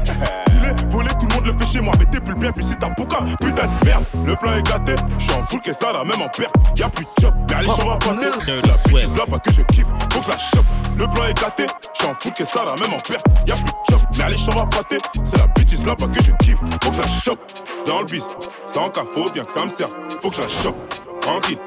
[0.50, 1.94] Dis-les, voler, tout le monde le fait chez moi.
[1.98, 3.20] Mais t'es plus bien, si ta bouca.
[3.40, 4.94] Putain de merde, le plan est gâté.
[5.18, 6.54] J'suis en full, que ça, là, même en perte.
[6.76, 9.52] Y'a plus de job, mais allez, j'en vais pas C'est la bitch là, pas que
[9.52, 9.86] je kiffe.
[10.12, 10.66] Faut que je la chope.
[10.98, 11.64] Le plan est gâté.
[12.00, 13.26] J'en fous que ça, là, même en perte.
[13.46, 14.98] Y'a plus de job, mais allez, j'en vais pâter.
[15.24, 16.58] C'est la bitch là, pas que je kiffe.
[16.82, 17.40] Faut que je la chope.
[17.86, 18.28] Dans le bis,
[18.64, 19.94] sans cas, faut bien que ça me serve.
[20.20, 20.76] Faut que je la chope.
[21.20, 21.58] Tranquille.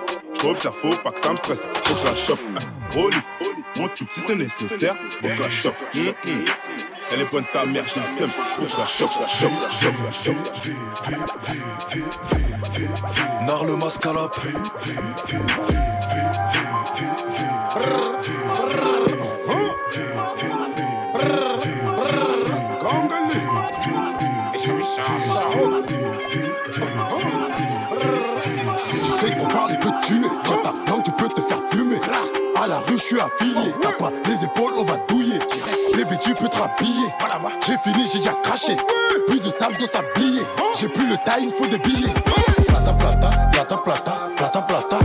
[0.41, 1.65] J'observe, faut pas que ça me stresse.
[1.84, 2.39] Faut que je la chope.
[3.78, 5.76] Mon tube, si c'est nécessaire, faut que je la chope.
[7.12, 8.32] Elle est bonne sa mère, je le sème.
[8.56, 9.93] Faut que je la chope, chope, chope,
[10.24, 10.36] chope.
[13.45, 14.30] Nar le masque à la
[21.32, 21.38] Tu
[29.12, 30.28] sais qu'on parle peut tuer.
[30.46, 32.00] Quand ta langue, tu peux te faire fumer.
[32.62, 33.72] À la rue, je suis affilié.
[33.82, 35.39] T'as pas les épaules, on va douiller.
[35.94, 37.08] Bébé, tu peux te rhabiller.
[37.65, 38.76] J'ai fini, j'ai déjà craché.
[39.28, 40.41] Plus de sable dans sablier.
[40.80, 42.13] J'ai plus le time, faut des billets.
[42.67, 45.00] Plata, plata, plata, plata, plata, plata.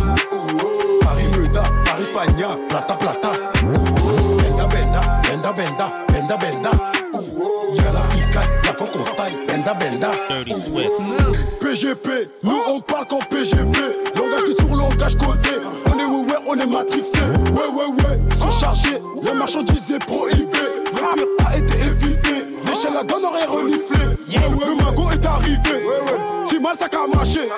[11.61, 13.79] PGP, nous on parle qu'en PGP.
[14.17, 15.51] Langage qui sur langage côté.
[15.87, 17.19] On est ouais, on est matrixé.
[17.53, 19.03] Ouais, ouais, ouais, surchargé.
[19.23, 20.47] La marchandise est prohibée.
[20.93, 22.47] Le a été évité.
[22.67, 23.99] L'échelle la donne aurait reniflé.
[24.29, 25.59] Le magot est arrivé.
[25.67, 26.47] Ouais, ouais.
[26.47, 27.49] Si mal ça qu'a marché.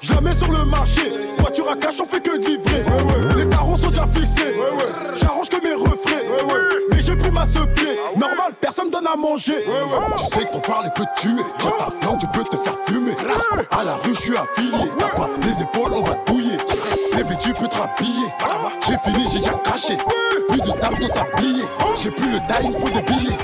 [0.00, 0.32] Jamais
[9.36, 11.42] Tu sais que ton parler peut tuer.
[11.60, 13.12] Quand ta langue, tu peux te faire fumer.
[13.70, 14.88] À la rue, je suis affilié.
[14.98, 16.56] T'as pas les épaules, on va touiller.
[17.14, 18.28] Bébé, tu peux te rhabiller.
[18.86, 19.96] J'ai fini, j'ai déjà craché.
[20.48, 21.64] Plus de sable, tout sablier.
[22.00, 23.36] J'ai plus le time pour des billets.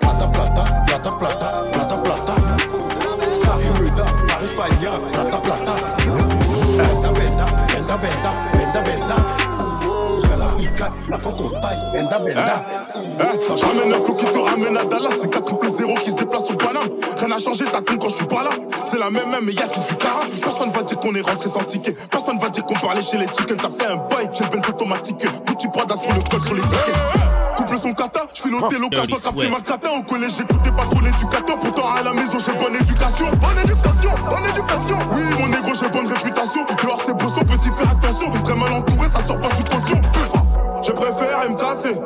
[0.00, 2.34] Plata, plata, plata, plata, plata, plata.
[3.44, 5.74] Paris, Muda, Paris, Espagne, plata, plata.
[6.76, 9.16] Benda, benda, benda, benda, benda, benda.
[11.08, 12.77] La faut taille, benda, benda.
[13.58, 16.16] Je ramène un flot qui te ramène à Dallas, c'est 4 triple 0 qui se
[16.16, 16.88] déplace au Paname.
[17.18, 18.50] Rien n'a changé, ça tombe quand je suis pas là.
[18.84, 20.26] C'est la même même, mais y'a qui suis cara.
[20.40, 21.92] Personne va dire qu'on est rentré sans ticket.
[22.10, 23.60] Personne va dire qu'on parlait chez les chickens.
[23.60, 25.26] Ça fait un bail, j'ai benz automatique.
[25.44, 26.94] Petit Prada sur le col, sur les tickets.
[27.56, 29.88] Couple son kata, je fais l'hôtel au cache, capter ma cata.
[29.90, 31.58] Au collège, j'écoutais pas trop l'éducateur.
[31.58, 33.26] Pourtant, à la maison, j'ai bonne éducation.
[33.40, 34.98] Bonne éducation, bonne éducation.
[35.10, 36.64] Oui, mon négro, j'ai bonne réputation.
[36.80, 38.30] Dehors, c'est brosson, petit, fais attention.
[38.30, 40.00] Très mal entouré, ça sort pas sous caution.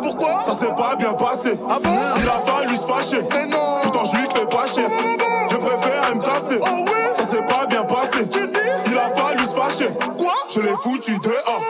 [0.02, 0.42] Pourquoi?
[0.44, 1.58] Ça s'est pas bien passé.
[1.68, 1.90] Ah bon?
[2.22, 3.22] Il a fallu se fâcher.
[3.30, 4.84] Mais non Pourtant je lui fais pas chier.
[5.50, 6.58] Je préfère me casser.
[6.62, 8.28] Oh oui Ça s'est pas bien passé.
[8.86, 9.90] Il a fallu se fâcher.
[10.18, 10.34] Quoi?
[10.50, 11.62] Je l'ai foutu dehors.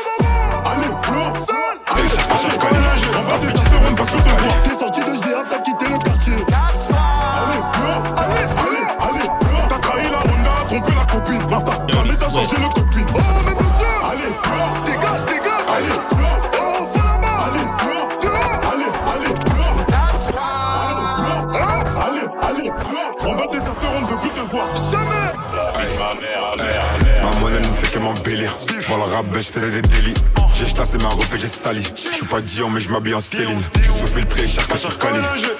[29.43, 30.15] Je fais des délits.
[30.55, 31.83] J'ai chassé ma robe et j'ai sali.
[31.97, 33.61] Je suis pas Dion, mais je m'habille en Céline.
[33.75, 35.19] Je suis sous filtré, cher pas sur Cali.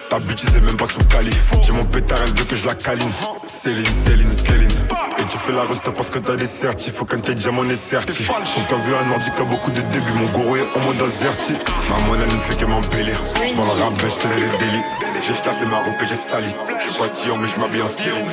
[0.09, 1.33] Ta bitch, c'est même pas sous Cali.
[1.65, 3.11] J'ai mon pétard, elle veut que je la câline.
[3.49, 4.71] Céline, Céline, Céline.
[5.19, 6.95] Et tu fais la reste parce que t'as des certifs.
[6.95, 8.29] Faut qu'un tes diamants est certif.
[8.29, 11.03] Quand t'as vu un ordi qui a beaucoup de débuts, mon goro est en mode
[11.03, 11.55] azerti.
[11.91, 13.19] Ma monnaie ne fait que m'embellir.
[13.57, 15.02] Pour le rap, je des délits.
[15.23, 16.49] J'ai chassé ma robe et j'ai sali.
[16.79, 18.27] Je suis pas Dion, mais je m'habille en Céline.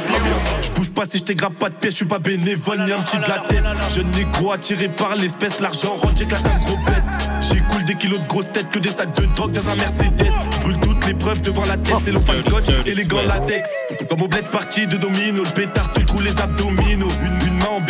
[0.62, 2.99] Je bouge pas si je t'égrappe pas de pièces, je suis pas bénévole ni un
[2.99, 3.63] petit de la tête.
[3.95, 7.04] Jeune négro attiré par l'espèce, l'argent rentre, j'éclate un gros bête.
[7.41, 10.32] J'écoule des kilos de grosses têtes, que des sacs de drogue dans un Mercedes.
[10.52, 13.21] Je brûle toutes les preuves devant la tête, c'est le fan scotch et les gants
[13.21, 13.69] latex.
[14.10, 17.08] Comme au bled parti de domino, le pétard te trouve les abdominaux.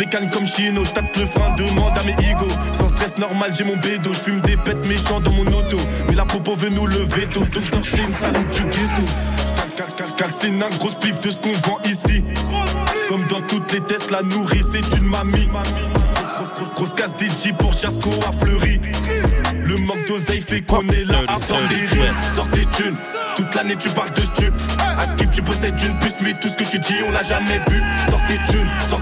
[0.00, 2.48] Bécane comme chino, le frein, demande à mes ego.
[2.72, 5.76] Sans stress normal, j'ai mon bédo, je fume des pètes méchants dans mon auto.
[6.08, 9.04] Mais la popo veut nous lever tôt, donc je chez une salope du ghetto.
[10.16, 12.24] Calcine un gros spliff de ce qu'on vend ici.
[13.08, 15.48] Comme dans toutes les tests, la nourrice c'est une mamie.
[16.36, 18.80] Grosse, grosse, grosse, casse jeeps pour Chasco à Fleury.
[19.62, 22.34] Le manque d'oseille fait qu'on est là à prendre des.
[22.34, 22.48] Sors
[23.36, 24.54] toute l'année tu parles de stup.
[24.78, 27.60] À skip, tu possèdes une puce, mais tout ce que tu dis, on l'a jamais
[27.68, 27.82] vu.
[28.10, 28.99] Sors tes thunes, sors.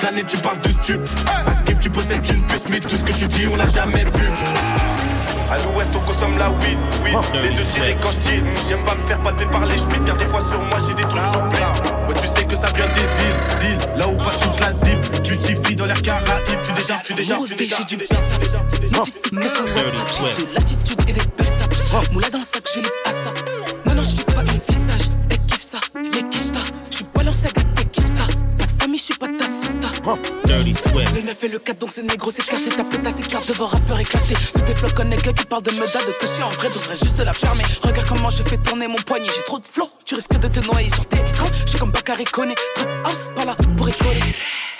[0.00, 1.00] Toute l'année tu parles de stup.
[1.26, 4.04] À skip, tu possèdes une puce, mais tout ce que tu dis, on l'a jamais
[4.04, 4.28] vu.
[5.50, 7.42] À l'ouest, on consomme la weed, weed.
[7.42, 10.16] Les yeux tirés quand je dis, j'aime pas me faire palper par les schmitts, car
[10.16, 11.58] des fois sur moi j'ai des trucs j'oublie.
[12.08, 15.22] Ouais, tu sais que ça vient des îles, îles, là où passe toute la zip.
[15.22, 17.76] Tu t'y dans l'air caraïbe, tu déjà, tu déjà, tu déjà.
[17.86, 18.04] J'ai du
[18.90, 22.10] Notification WhatsApp, j'ai de l'attitude et des belles sapes.
[22.12, 23.59] Moula dans le sac, je l'ai à
[30.14, 32.70] Le 9 et le 4, donc c'est négro, c'est carté.
[32.70, 34.34] Ta pétasse, carte devant rappeur éclaté.
[34.54, 37.32] Tous tes flocs connais qui parlent de meda, de toucher en vrai, devrait juste la
[37.32, 37.62] fermer.
[37.82, 39.88] Regarde comment j'ai fait tourner mon poignet, j'ai trop de flow.
[40.04, 41.50] Tu risques de te noyer sur tes rangs.
[41.64, 42.48] Je suis comme Bakary trap
[43.04, 44.34] house, pas là pour rigoler.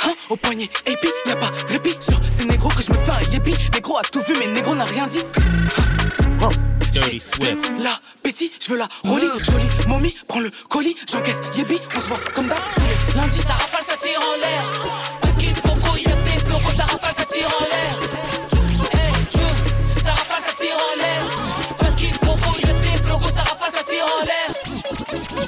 [0.04, 3.12] Hein, au poignet, et puis y'a pas de sur ces négros que je me fais
[3.12, 3.54] un yépi.
[3.74, 5.20] Négro a tout vu, mais négro n'a rien dit.
[7.00, 7.72] Dirty Swift.
[7.78, 12.06] La petit, je veux la rollie, jolie momie, prends le colis, j'encaisse yébi, on se
[12.06, 13.40] voit comme d'hab tous les lundis.
[13.46, 14.62] Ça rafale, ça tire en l'air.
[15.20, 17.92] Paquet poco, y'a des flocos, ça rafale, ça tire en l'air.
[18.92, 21.22] Hey, juice, ça rafale, ça tire en l'air.
[21.78, 24.48] Paquet poco, y'a des flocos, ça rafale, ça tire en l'air.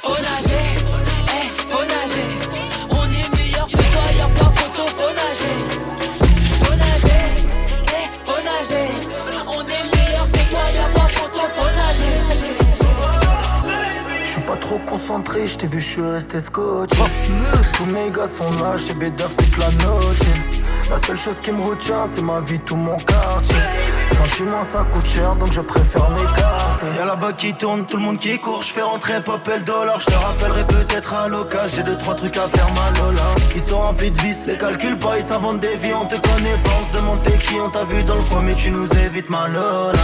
[0.01, 0.52] Faut nager,
[14.73, 16.97] trop concentré, je t'ai vu, je suis resté scotché.
[17.73, 20.19] Tous mes gars sont là, chez Bédaf toute la noche.
[20.89, 23.55] La seule chose qui me retient, c'est ma vie, tout mon quartier.
[24.17, 26.85] Sentiment, ça coûte cher, donc je préfère m'écarter.
[26.97, 28.61] Y'a là-bas qui tourne, tout le monde qui court.
[28.61, 29.99] Je fais rentrer pop et le dollar.
[29.99, 31.69] Je te rappellerai peut-être à l'occasion.
[31.75, 33.21] J'ai deux, trois trucs à faire, ma Lola.
[33.55, 35.93] Ils sont remplis de vis, les calculs pas, ils s'inventent des vies.
[35.93, 37.55] On te connaît pas, on se demande t'es qui.
[37.59, 39.99] On t'a vu dans le coin, mais tu nous évites, ma Lola.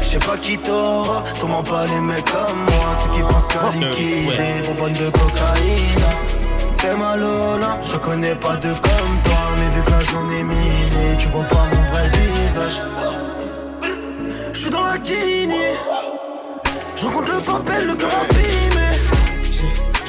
[0.00, 2.88] Je sais pas qui t'aura, sûrement pas les mecs comme moi.
[3.02, 6.38] Ceux qui pensent qu'à liquider, bonbonne de cocaïne.
[6.78, 9.38] Fais mal au je connais pas de comme toi.
[9.56, 13.17] Mais vu que la zone est minée, tu vois pas mon vrai visage.
[14.68, 15.72] Suis dans la Guinée.
[16.94, 18.88] Je rencontre le papel, le cœur abîmé.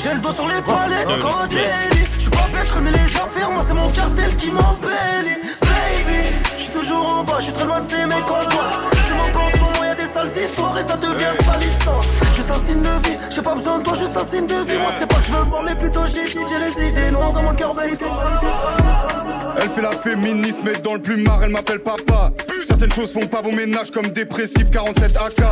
[0.04, 2.06] J'ai le dos sur les palettes, encore un délit.
[2.16, 5.40] Je suis pas bête, je connais les affaires, moi c'est mon cartel qui m'embellit.
[5.62, 8.70] Baby, je suis toujours en bas, je suis très loin de ces mecs en bois.
[9.08, 12.02] Je m'en pense, moment, y'a des sales histoires et ça devient salissant.
[12.50, 14.78] Juste un signe de vie, j'ai pas besoin de toi, juste un signe de vie.
[14.80, 17.44] Moi c'est pas que je veux voir, mais plutôt j'ai j'ai les idées noires dans
[17.44, 17.96] mon cœur, baby.
[19.62, 22.32] Elle fait la féminisme mais dans le plumard, elle m'appelle papa.
[22.68, 25.44] Certaines choses font pas bon ménage comme dépressif 47 AK.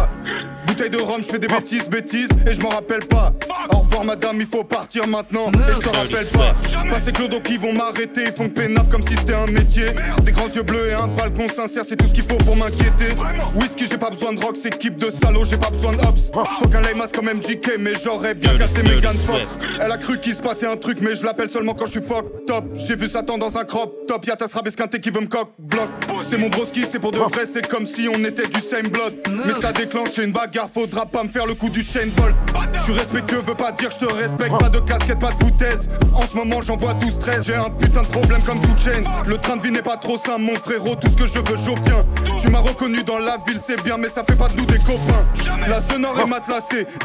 [0.66, 3.34] Bouteille de rhum, je fais des bêtises, bêtises et je m'en rappelle pas.
[3.70, 6.56] Au revoir madame, il faut partir maintenant et je te rappelle pas.
[6.90, 9.88] Passer Clodo qui vont m'arrêter, ils font pénaf comme si c'était un métier.
[10.24, 13.16] Des grands yeux bleus et un balcon sincère, c'est tout ce qu'il faut pour m'inquiéter.
[13.56, 16.32] Whisky, j'ai pas besoin de rock, c'est équipe de salauds, j'ai pas besoin de hops.
[16.60, 19.42] Faut qu'un Laymas comme MJK, mais j'aurais bien cassé Megan Fox.
[19.82, 22.02] Elle a cru qu'il se passait un truc, mais je l'appelle seulement quand je suis
[22.02, 22.64] fuck top.
[22.76, 25.90] J'ai vu Satan dans un crop top, y'a ta esquinté qui veut me coq bloc.
[26.30, 29.14] T'es mon broski, c'est pour de vrai, c'est comme si on était du same blood.
[29.46, 32.36] Mais ça déclenche une bagarre, faudra pas me faire le coup du Shane Bolt.
[32.74, 35.90] Je suis respectueux, veut pas dire je te respecte, pas de casquette, pas de foutaise.
[36.14, 39.04] En ce moment j'en vois 12-13, j'ai un putain de problème comme tout chains.
[39.26, 41.58] Le train de vie n'est pas trop simple, mon frérot, tout ce que je veux
[41.58, 42.06] j'obtiens.
[42.40, 44.80] Tu m'as reconnu dans la ville, c'est bien, mais ça fait pas de nous des
[44.80, 45.26] copains.
[45.68, 46.26] La sonore est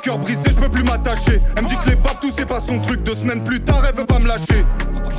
[0.02, 1.40] cœur brisé, je peux plus m'attacher.
[1.56, 3.82] Elle me dit que les papes, tout c'est pas son truc, deux semaines plus tard,
[3.88, 4.64] elle veut pas me lâcher.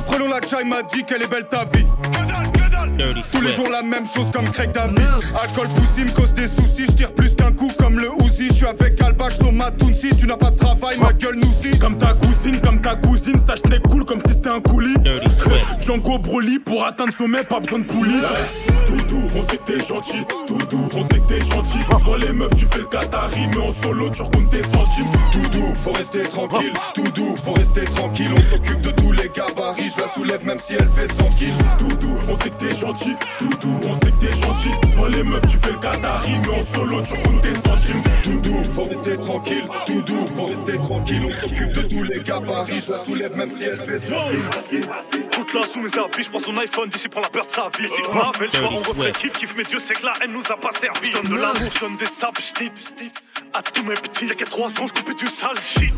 [0.06, 1.86] Frelon la chai m'a dit qu'elle est belle ta vie.
[3.32, 4.98] Tous les jours la même chose comme Craig David.
[5.42, 8.48] Alcool poussy me cause des soucis, je tire plus qu'un coup comme le Uzi.
[8.48, 11.54] Je suis avec Albash sur ma si tu n'as pas de travail, ma gueule nous.
[11.80, 14.83] Comme ta cousine, comme ta cousine, ça j'étais cool comme si c'était un coulis.
[15.84, 18.22] Django Broly pour atteindre sommet, pas besoin de poulie.
[18.88, 21.78] Doudou, on sait que t'es gentil, Doudou, on sait que t'es gentil.
[21.88, 25.10] Quand les meufs, tu fais le Qatari, mais en solo, tu recomptes tes centimes.
[25.32, 28.30] Doudou, faut rester tranquille, Doudou, faut rester tranquille.
[28.34, 29.28] On s'occupe de tous les
[29.64, 31.54] gabarits, je la soulève même si elle fait 100 kills.
[31.78, 34.70] Doudou, on sait que t'es gentil, Doudou, on sait que t'es gentil.
[34.96, 38.02] Quand les meufs, tu fais le Qatari, mais en solo, tu recomptes tes centimes.
[38.24, 41.22] Doudou, faut rester tranquille, Doudou, faut rester tranquille.
[41.26, 44.14] On s'occupe de tous les gabarits, je la soulève même si elle fait 100
[44.68, 44.80] kills.
[45.30, 47.68] Toute là sous mes habits, je prends son iPhone, d'ici prend la peur de sa
[47.78, 47.88] vie.
[47.88, 50.32] Si on avait le choix, on refait kiff kiff, mais Dieu sait que la haine
[50.32, 51.10] nous a pas servi.
[51.12, 52.64] Je donne de l'amour, je donne des sables, je
[53.54, 54.26] à tous mes petits.
[54.26, 55.94] Y'a qu'à 3 ans, je coupe du sale shit.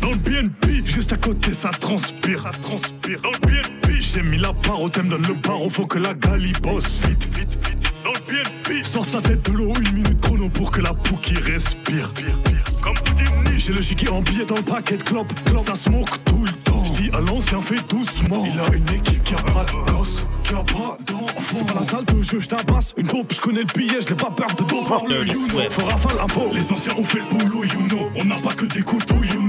[0.00, 2.42] Dans le BNP, juste à côté, ça transpire.
[2.42, 2.79] Ça transpire.
[3.22, 6.14] Dans le BNP, j'ai mis la barre au thème, donne le barreau, faut que la
[6.14, 7.92] gali bosse vite, vite, vite.
[8.04, 11.16] Dans le BNP, sors sa tête de l'eau, une minute chrono pour que la poux
[11.16, 12.10] qui respire.
[12.12, 12.64] Pire, pire.
[12.82, 15.32] Comme Houdini, j'ai le giga en billet dans le paquet de clopes.
[15.66, 16.84] Ça smoke tout le temps.
[16.84, 18.46] J'dis à l'ancien, fait doucement.
[18.46, 21.26] Il a une équipe qui a pas de gosse, qui a pas d'enfant.
[21.52, 24.48] C'est pas la salle de jeu, j'tabasse une taupe, j'connais le billet, j'l'ai pas peur
[24.56, 25.60] de devoir le you know.
[25.68, 26.48] Faut rafale info.
[26.54, 28.08] Les anciens ont fait le boulot, you know.
[28.14, 29.39] On n'a pas que des couteaux, you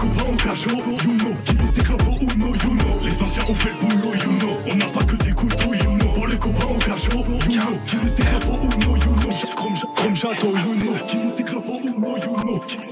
[0.00, 0.08] you.
[1.44, 2.78] Qui no, you.
[3.02, 4.58] Les anciens ont fait le boulot, you know.
[4.70, 6.12] On n'a pas que des couteaux, you know.
[6.12, 7.78] Pour les copains, on cachot, you know.
[7.86, 8.96] Qui mise des crapauds ou no,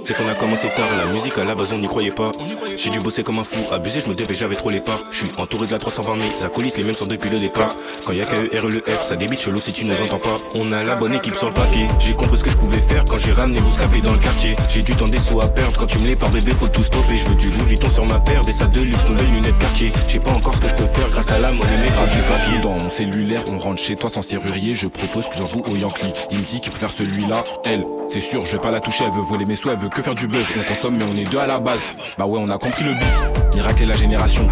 [0.05, 2.31] C'est qu'on a commencé tard, la musique à la base on n'y croyait pas.
[2.77, 4.99] J'ai dû bosser comme un fou, abusé, je me devais, j'avais trop les pas.
[5.11, 7.75] Je suis entouré de la 320 mes acolytes, les mêmes sont depuis le départ.
[8.05, 10.37] Quand y a KE, RE, le F, ça débite chelou si tu nous entends pas.
[10.55, 11.89] On a la bonne équipe sur le papier.
[11.99, 14.55] J'ai compris ce que je pouvais faire quand j'ai ramené Bouscapé dans le quartier.
[14.69, 16.85] J'ai du temps des sous à perdre, quand tu me les par bébé, faut tout
[16.85, 17.19] stopper.
[17.19, 19.93] Je veux du Louis Vuitton sur ma paire, des sacs de luxe, nouvelles lunettes quartier.
[20.07, 22.23] J'ai pas encore ce que je peux faire grâce à la monnaie, mais faut du
[22.23, 22.61] papier.
[22.63, 24.77] Dans mon cellulaire, on rentre chez toi sans serrurier.
[24.77, 26.13] Je propose plusieurs bouts au Yankee.
[26.37, 27.87] Il me dit qu'il préfère celui-là, elle.
[28.09, 30.03] C'est sûr, je vais pas la toucher, elle veut voler mes sous, elle veut que
[30.03, 30.45] faire du buzz.
[30.59, 31.81] On consomme, mais on est deux à la base.
[32.19, 33.23] Bah ouais, on a compris le bif.
[33.55, 34.47] Miracle et la génération,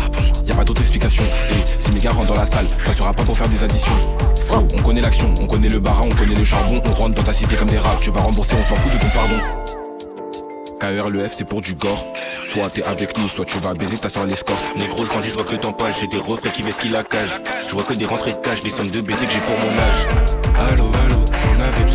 [0.47, 1.24] y a pas d'autre explication.
[1.51, 3.93] Et si mes gars rentrent dans la salle, ça sera pas pour faire des additions.
[4.51, 6.80] Oh, on connaît l'action, on connaît le barin, on connaît le charbon.
[6.87, 8.99] On rentre dans ta cité comme des rats, tu vas rembourser, on s'en fout de
[8.99, 9.37] ton pardon.
[10.80, 12.03] KR, le F, c'est pour du gore.
[12.47, 14.74] Soit t'es avec nous, soit tu vas baiser ta soeur l'escorte.
[14.74, 17.43] Négro, sans je vois que le temps passe, j'ai des refrains qui vesquillent la cage.
[17.68, 19.78] Je vois que des rentrées de cash, des sommes de baisers que j'ai pour mon
[19.78, 20.43] âge.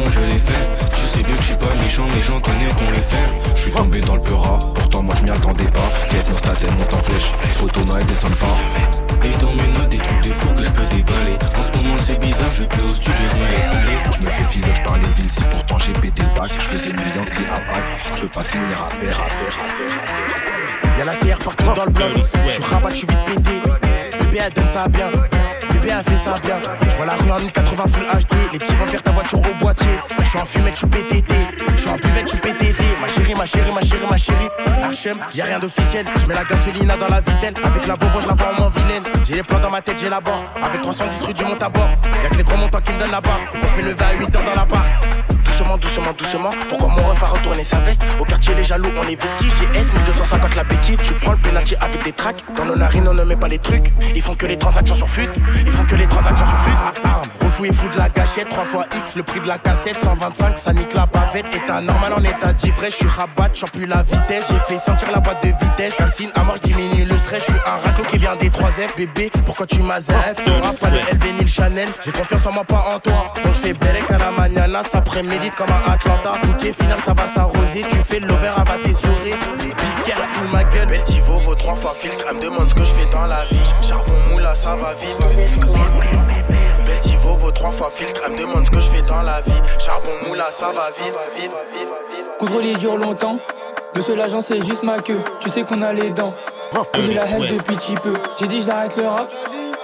[0.08, 0.70] Je l'ai fait.
[0.96, 3.34] Tu sais bien que je suis pas méchant, mais j'en connais qu'on les fait.
[3.54, 5.92] Je suis tombé dans le peura, pourtant moi je m'y attendais pas.
[6.10, 9.26] Quête mon monte en flèche, poteau noir descend pas.
[9.26, 11.36] Et dans mes notes, des trucs de fou que je peux déballer.
[11.58, 13.98] En ce moment, c'est bizarre, je peux au studio, je me laisse aller.
[14.18, 16.52] Je me fais filoche par les villes, si pourtant j'ai pété le bac.
[16.58, 17.84] Je faisais millions de à bac.
[18.16, 21.00] Je peux pas finir à paix, à.
[21.00, 22.12] Y'a la CR partout dans le bloc.
[22.46, 23.62] Je suis rabat, je suis vite pété.
[24.18, 25.12] Bébé, elle donne ça bien.
[25.92, 26.56] A fait ça bien.
[26.82, 28.54] Je vois la rue en 1080 full HD.
[28.54, 29.88] Les petits vont faire ta voiture au boîtier.
[30.20, 31.34] Je suis en fumette, je suis PTT.
[31.72, 32.84] Je suis en buvette, je suis PTT.
[33.02, 34.50] Ma chérie, ma chérie, ma chérie, ma chérie.
[34.84, 36.06] Archem, y'a rien d'officiel.
[36.16, 37.54] Je mets la gasolina dans la vitelle.
[37.64, 39.04] Avec la Volvo, je la vois en moins vilaine.
[39.24, 40.44] J'ai les plans dans ma tête, j'ai la barre.
[40.62, 41.90] Avec 310 rue du monte à bord.
[42.24, 43.40] Y'a que les gros montants qui me donnent la barre.
[43.56, 44.86] On se fait lever à 8 heures dans la part.
[45.60, 46.50] Doucement, doucement, doucement.
[46.70, 48.06] Pourquoi mon ref a retourné sa veste?
[48.18, 49.50] Au quartier, les jaloux, on est vesquis.
[49.58, 50.96] J'ai S, 1250 la béquille.
[51.04, 52.42] Tu prends le penalty avec des tracks.
[52.56, 53.94] Dans nos narines, on ne met pas les trucs.
[54.16, 55.28] Ils font que les transactions sur fut.
[55.66, 57.44] Ils font que les transactions sur fut.
[57.44, 58.48] Refou et fou de la gâchette.
[58.48, 60.00] 3 fois X, le prix de la cassette.
[60.02, 61.54] 125, ça nique la bavette.
[61.54, 62.94] État normal en état d'ivresse.
[62.94, 64.46] Je suis rabat, j'en plus la vitesse.
[64.50, 65.96] J'ai fait sentir la boîte de vitesse.
[65.98, 67.44] Calcine à mort, diminue le stress.
[67.46, 68.96] Je suis un raclo qui vient des 3F.
[68.96, 71.90] Bébé, pourquoi tu m'as T'auras pas le LV ni le Chanel.
[72.00, 73.34] J'ai confiance en moi, pas en toi.
[73.44, 73.76] Donc je fais
[74.14, 74.84] à la mañana.
[74.90, 75.02] Ça
[75.56, 76.34] comme un Atlanta.
[76.44, 77.82] Bouquet final, ça va s'arroser.
[77.90, 79.36] Tu fais l'over, à tes souris.
[80.06, 80.88] Careful, ma gueule.
[80.88, 82.26] Beltivo vaut trois fois filtre.
[82.30, 83.62] Elle me demande ce que je fais dans la vie.
[83.82, 85.18] Charbon moula, ça va vite.
[86.86, 88.22] Beltivo vaut trois fois filtre.
[88.26, 89.62] Elle me demande ce que je fais dans la vie.
[89.80, 91.16] Charbon moula, ça va vite.
[91.36, 92.28] vite, vite.
[92.40, 93.38] Contrôler dure longtemps.
[93.96, 95.20] Le seul agent c'est juste ma queue.
[95.42, 96.34] Tu sais qu'on a les dents.
[96.94, 98.14] Connu la haine depuis petit peu.
[98.40, 99.32] J'ai dit j'arrête le rap.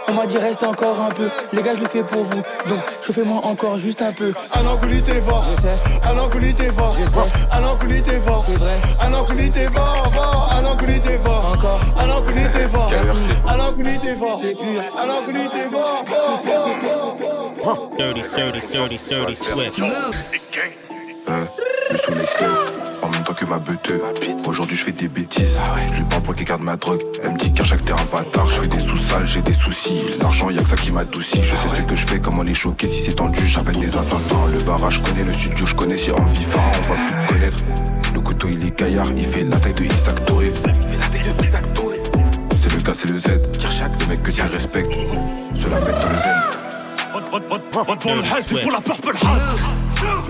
[0.07, 1.29] On m'a dit reste encore un peu.
[1.53, 2.41] Les gars, je le fais pour vous.
[2.69, 4.33] Donc, chauffez-moi encore juste un peu.
[4.53, 5.45] Un enculé t'es fort.
[5.55, 5.75] Je sais.
[6.03, 6.95] Un enculé t'es fort.
[6.99, 7.19] Je sais.
[7.51, 8.43] Un enculé t'es fort.
[8.47, 8.75] C'est vrai.
[9.01, 10.49] Un enculé t'es fort.
[10.51, 11.53] Un enculé t'es fort.
[11.53, 11.79] Encore.
[11.97, 12.91] Un enculé t'es fort.
[13.47, 14.39] Un enculé t'es fort.
[14.41, 14.81] C'est pur.
[14.97, 16.05] Un enculé t'es fort.
[17.97, 19.79] Dirty, dirty, dirty, dirty Swift.
[21.27, 21.45] Euh,
[21.91, 22.84] le sous les steaks, en même
[23.25, 24.01] temps que ma buteuse.
[24.47, 25.57] Aujourd'hui, je fais des bêtises.
[25.91, 27.01] Je lui parle pour qu'il garde ma drogue.
[27.23, 30.05] Elle me dit qu'à chaque terrain bâtard, je fais des sous-sales, j'ai des soucis.
[30.21, 31.41] L'argent, y'a que ça qui m'adoucit.
[31.43, 32.87] Je sais ce que je fais, comment les choquer.
[32.87, 34.45] Si c'est tendu, j'appelle des assassins.
[34.53, 35.97] Le barrage, je connais le studio, je connais.
[35.97, 37.63] Si en bifard, on va plus connaître.
[38.13, 40.53] Le couteau, il est gaillard, il fait la taille de Isaac Touré.
[40.65, 40.73] Il
[41.09, 41.29] fait de.
[42.61, 43.25] C'est le K, c'est le Z.
[43.99, 44.91] Le mec que tu respectes,
[45.55, 46.41] cela met dans le zen.
[48.61, 49.59] Pour la purple haze.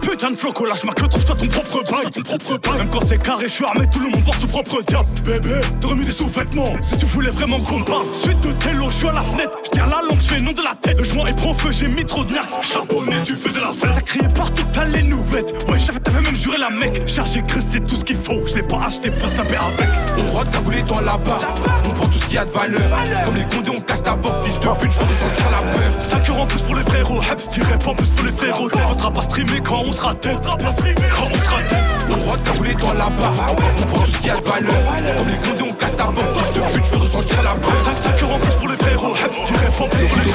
[0.01, 2.11] Putain de floco, lâche ma queue, trouve-toi ton propre bail.
[2.11, 2.78] Ton propre bail.
[2.78, 5.07] Même quand c'est carré, je suis armé, tout le monde porte son propre diable.
[5.23, 8.05] Bébé, t'aurais mis des sous-vêtements si tu voulais vraiment qu'on parle.
[8.13, 10.51] Suite de télo, je suis à la fenêtre, je tiens la langue, je fais nom
[10.51, 10.97] de la tête.
[10.97, 12.53] Le joint est prend feu, j'ai mis trop de nax.
[12.61, 13.95] Charbonné, tu faisais la fête.
[13.95, 15.45] T'as crié partout, t'as les nouvelles.
[15.67, 17.07] Ouais, t'avais même juré la mec.
[17.07, 18.45] Chargé, Chris, c'est tout ce qu'il faut.
[18.45, 19.89] Je l'ai pas acheté pour snapper avec.
[20.17, 21.55] On rote cagoulé dans la barre.
[21.86, 22.82] On prend tout ce qu'il y a de valeur.
[23.26, 25.91] Comme les condés, on casse ta porte, fils de pute, je ressentir la peur.
[25.99, 28.69] 5 euros en plus pour les frérots, Hebs dirait pas en plus pour les frérots.
[28.69, 28.80] T'es
[29.13, 30.38] pas streamer quand on sera tête.
[30.43, 31.78] Quand on sera tête.
[32.09, 33.55] On rote cagoulé dans la barre.
[33.78, 35.18] On prend ce qu'il y a de valeur.
[35.18, 37.73] Comme les condés, ta porte, fils de pute, je veux ressentir la peur.
[37.93, 40.31] 5 euros en plus pour les frérots, Hebs dirait pas en plus pour les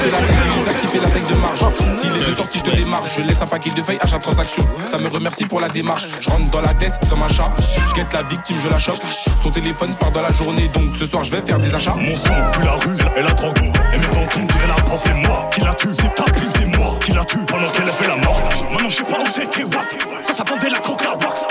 [0.91, 1.59] C'est la taille de marge.
[1.93, 3.03] Si les deux sorties, je te démarre.
[3.15, 4.65] Je laisse un paquet de feuilles à chaque transaction.
[4.89, 6.07] Ça me remercie pour la démarche.
[6.19, 7.51] Je rentre dans la tête comme un chat.
[7.59, 8.99] Je guette la victime, je la chope.
[9.41, 11.95] Son téléphone part dans la journée, donc ce soir je vais faire des achats.
[11.95, 13.57] Mon sang pue la rue et la drogue.
[13.93, 14.99] Et mes ventons dirait la drogue.
[15.03, 17.89] C'est moi qui la tue, c'est ta plus, c'est moi qui la tue pendant qu'elle
[17.89, 18.45] a fait la morte.
[18.71, 19.83] Maintenant je sais pas où t'étais, what
[20.27, 21.47] Quand ça vendait la coke, la wax.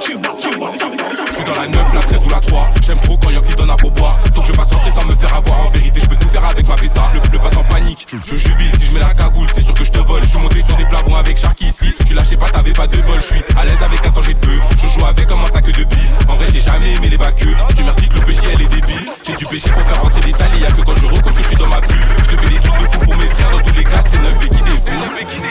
[0.00, 2.70] Je suis dans la 9, la 13 ou la 3.
[2.82, 4.18] J'aime trop quand Yankee donne à boire.
[4.34, 5.66] Donc je passe rentrer sans me faire avoir.
[5.66, 7.12] En vérité, je peux tout faire avec ma PSA.
[7.14, 8.06] Le, le passe en panique.
[8.10, 9.46] Je, jubile si je mets la cagoule.
[9.54, 10.22] C'est sûr que je te vole.
[10.22, 11.94] Je suis monté sur des plafonds avec Sharky ici.
[12.06, 13.20] Tu lâchais pas, t'avais pas de bol.
[13.20, 14.58] Je suis à l'aise avec un sangé de peu.
[14.82, 16.10] Je joue avec comme un sac de billes.
[16.28, 17.36] En vrai, j'ai jamais aimé les bacs.
[17.36, 19.08] Dieu merci que le péché, elle est débile.
[19.26, 20.58] J'ai du péché pour faire rentrer des talés.
[20.58, 22.06] Y'a que quand je recompte que je suis dans ma bulle.
[22.18, 23.50] Je te fais des trucs de fou pour mes frères.
[23.50, 25.44] Dans tous les cas, c'est 9 qui défoule.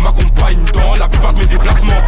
[0.00, 2.02] M'accompagne dans la plupart de mes déplacements.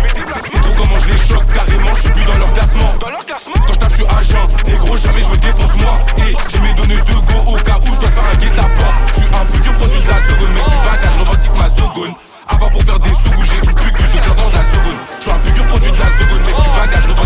[0.50, 1.94] C'est trop comment je les choque carrément.
[1.94, 2.92] Je suis plus dans leur classement.
[2.98, 4.48] Quand je tape, je suis agent.
[4.66, 5.98] Et gros, jamais je me défonce moi.
[6.18, 8.92] Et j'ai mes donneuses de go au cas où je dois faire un guet-apens.
[9.14, 10.52] Je suis un pur produit de la seconde.
[10.54, 12.14] Mec, du bagage, je revendique ma seconde.
[12.48, 14.98] Avant pour faire des sous, j'ai une pugus de Jordan de la seconde.
[15.18, 16.42] Je suis un pur produit de la seconde.
[16.42, 17.21] Mec, du bagage, revendique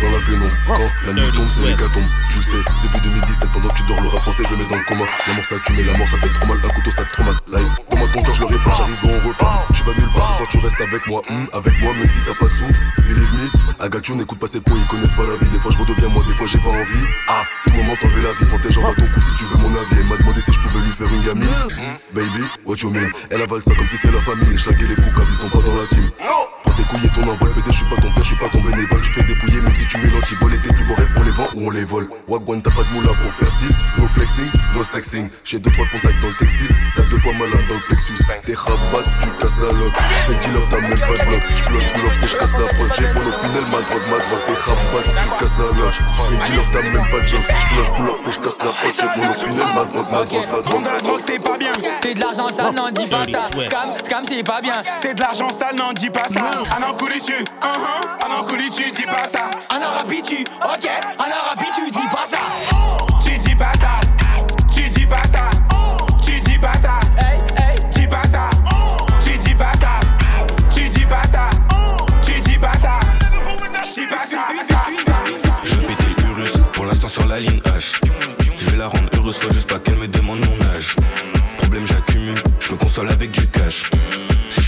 [0.00, 0.52] dans la pénombre.
[0.66, 2.08] Quand la nuit tombe, c'est l'hécatombe.
[2.30, 4.68] Tu le sais, depuis 2017, pendant que tu dors, le rap français, je le mets
[4.68, 5.04] dans le coma.
[5.26, 6.58] La mort ça tue, mais la mort ça fait trop mal.
[6.64, 7.36] Un couteau ça te traumate.
[7.50, 9.66] Like, donne-moi ton cœur, je le répare, j'arrive en repas.
[9.74, 11.22] Tu vas nulle part, ce soir tu restes avec moi.
[11.28, 12.64] Hmm, avec moi, même si t'as pas de sous.
[13.06, 15.50] Believe me, Agatio n'écoute pas ses cons, ils connaissent pas la vie.
[15.50, 17.06] Des fois je redeviens moi, des fois j'ai pas envie.
[17.28, 19.96] Ah, tout moment t'enlever la vie, protège j'envoie ton cou si tu veux mon avis.
[19.98, 21.48] Elle m'a demandé si je pouvais lui faire une gamine.
[22.14, 23.10] Baby, what you mean?
[23.30, 24.48] Elle avale ça comme si c'est la famille.
[24.50, 26.08] Les et les poucas, ils sont pas dans la team.
[26.76, 27.52] Tes couilles et ton envol.
[27.52, 29.00] PD, je suis pas ton père, je suis pas ton bénévole.
[29.00, 31.30] Tu fais dépouiller, même si tu mélanges, tu voles tes plus beaux rêves, on les
[31.30, 32.08] vend ou on les vole.
[32.28, 33.74] Wagwan, t'as pas de moula pour faire style.
[33.98, 35.28] No flexing, no sexing.
[35.44, 36.74] J'ai deux trois contacts dans le textile.
[36.96, 38.24] T'as deux fois malade dans le plexus.
[38.42, 39.94] T'es rabat, tu casses la loque.
[40.26, 41.42] Fais dealer, t'as même pas de bloc.
[41.56, 42.90] J'ploche, pull up, je casse la prod.
[42.96, 44.44] J'ai mon opinel, ma drogue, ma drogue.
[44.46, 45.94] T'es rabat, tu casses la loque.
[45.94, 47.44] Fais dealer, t'as même pas de bloc.
[47.60, 48.92] J'ploche, pull up, je casse la prod.
[48.98, 50.72] J'ai mon opinel, ma drogue, ma drogue, ma drogue.
[50.72, 51.72] Vendre la drogue, c'est pas bien.
[52.02, 53.50] C'est de l'argent sale, n'en dis pas ça.
[53.66, 54.82] Scam, scam, c'est pas bien.
[55.02, 56.49] C'est de l'argent sale, n'en dis pas ça.
[56.50, 59.50] Un an couli tu, tu, dis pas ça.
[59.70, 60.90] Un arabi tu, ok.
[61.18, 62.38] Un arabi tu, dis pas ça.
[63.22, 64.00] Tu dis pas ça.
[64.72, 65.50] Tu dis pas ça.
[66.24, 67.00] Tu dis pas ça.
[67.90, 68.50] Dis pas ça.
[69.22, 70.00] Tu dis pas ça.
[70.74, 71.50] Tu dis pas ça.
[72.22, 72.98] Tu dis pas ça.
[73.94, 74.48] Dis pas ça.
[75.62, 78.00] Je veux péter Urus, pour l'instant sur la ligne H.
[78.58, 80.96] Je vais la rendre heureuse, faut juste pas qu'elle me demande mon âge.
[81.58, 83.88] Problème, j'accumule, je me console avec du cash.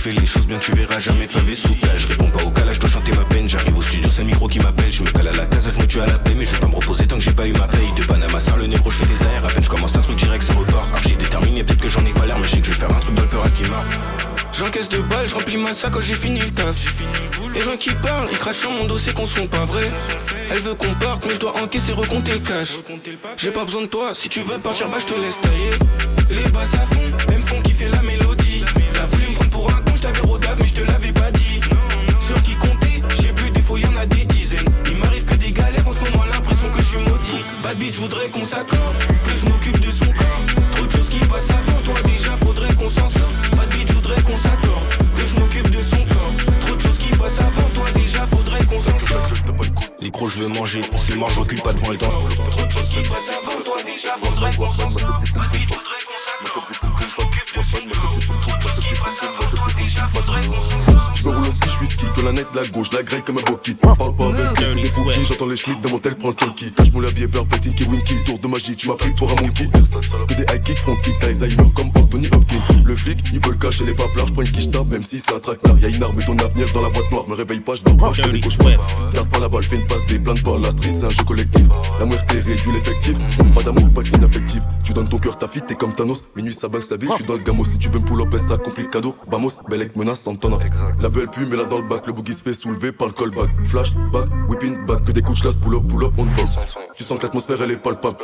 [0.03, 2.01] Fais les choses bien, tu verras jamais favé sous cage.
[2.01, 3.49] Je réponds pas au calage, je dois chanter ma peine.
[3.49, 4.91] J'arrive au studio, c'est le micro qui m'appelle.
[4.91, 6.59] Je me cale à la casa, je me tue à la paix, mais je vais
[6.59, 7.93] pas me reposer tant que j'ai pas eu ma paye.
[7.97, 9.45] De Panama, ça le négro, je fais des airs.
[9.45, 10.89] À peine je commence un truc direct, ça repart.
[10.93, 12.91] Archi déterminé, peut-être que j'en ai pas l'air, mais je sais que je vais faire
[12.91, 13.93] un truc dans le peur qui marque.
[14.53, 16.85] J'encaisse de balles, je remplis ma sac quand j'ai fini le taf.
[17.55, 19.89] Et rien qui parle, ils crachent sur mon dos, c'est qu'on sont pas vrais.
[20.51, 22.77] Elle veut qu'on parte, mais je dois encaisser, recompter le cash.
[23.37, 26.43] J'ai pas besoin de toi, si tu veux partir, bah je te laisse tailler.
[26.43, 27.43] Les basses à fond, même
[37.93, 40.47] bitch, voudrais qu'on s'accorde, que je m'occupe de son corps.
[40.73, 43.57] Trop de choses qui passent avant toi, déjà faudrait qu'on s'en sorte.
[43.57, 46.35] Bad bitch, voudrais qu'on s'accorde, que je m'occupe de son corps.
[46.61, 49.43] Trop de choses qui passent avant toi, déjà faudrait qu'on s'en sorte.
[50.01, 52.13] Les crocs, je veux manger, c'est mort, je recule pas devant le temps.
[52.51, 55.33] Trop de choses qui passent avant toi, déjà faudrait qu'on s'en sorte.
[55.35, 55.72] Bad bitch,
[62.23, 63.75] la net, la gauche, la grille comme un bokit.
[63.75, 66.35] Parle pas avec elle, c'est des bookies, j'entends les schmitts dans mon tel, prends le
[66.35, 66.73] talkie.
[66.73, 69.43] Cache mon labier, beurre, pétine, qui winky, tour de magie, tu m'as pris pour un
[69.43, 69.69] monkey.
[70.29, 72.61] Que des high kicks, front kick, t'as Alzheimer comme Anthony Hopkins.
[72.85, 75.21] Le flic, il veut le cacher, les paplards, je prends une quiche tape, même si
[75.21, 75.79] c'est un traquenard.
[75.79, 77.97] Y'a une arme et ton avenir dans la boîte noire, me réveille pas, je dors
[77.97, 78.79] pas, je fais des cauchemars.
[79.15, 81.25] Garde pas la balle, fais une passe, des plaintes pas, la street, c'est un jeu
[81.25, 81.63] collectif.
[81.99, 83.17] La muerte réduit l'effectif,
[83.55, 84.63] pas d'amour, pas d'inaffectif.
[84.85, 86.29] Tu donnes ton cœur, ta fille, t'es comme Thanos.
[86.37, 87.65] Minuit, ça bug sa vie, je suis dans le gamos.
[87.65, 89.15] Si tu veux me pull up, le cadeau.
[89.31, 90.59] Bamos, Belek, menace, Santana.
[91.01, 93.15] La belle pue, mais là dans le bac, le boogie se fait soulever par le
[93.15, 93.51] callback.
[93.65, 96.59] Flash, back, whipping back, que des coups de pull up, pull up, on box.
[96.97, 98.19] Tu sens que l'atmosphère elle est palpable.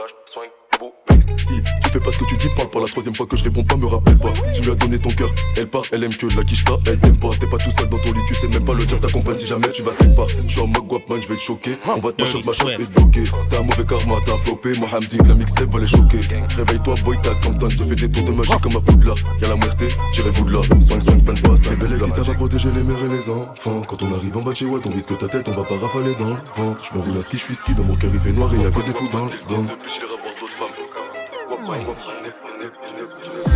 [1.36, 3.44] Si tu fais pas ce que tu dis, parle pas la troisième fois que je
[3.44, 4.32] réponds pas, me rappelle pas.
[4.54, 6.98] Tu lui as donné ton cœur, elle part, elle aime que la quiche pas, elle
[7.00, 7.30] t'aime pas.
[7.38, 9.46] T'es pas tout seul dans ton lit, tu sais même pas le job t'accompagne si
[9.46, 10.26] jamais tu vas quelque part.
[10.46, 11.78] Je suis en mode guapman, je vais te choquer.
[11.86, 13.24] On va te macher ma chatte et te bloquer.
[13.48, 14.78] T'as un mauvais karma, t'as flopé.
[14.78, 16.20] Mohamed dit que la mixtape va les choquer.
[16.56, 19.16] Réveille-toi, boy, t'as comme je te fais des tours de magie comme un poudlard.
[19.40, 20.60] Y'a la muerte, j'irai vous de là.
[20.62, 21.56] Soigne, soigne, plein de pas.
[21.56, 23.82] C'est belle si t'as pas protégé les mères et les enfants.
[23.88, 25.76] Quand on arrive en bas de chez ouais, on risque ta tête, on va pas
[25.78, 26.76] rafaler dans le vent.
[26.82, 28.62] Je me roule à ski, je suis ski, dans mon cœur il fait noir et
[28.62, 29.32] y'a que des fous dans le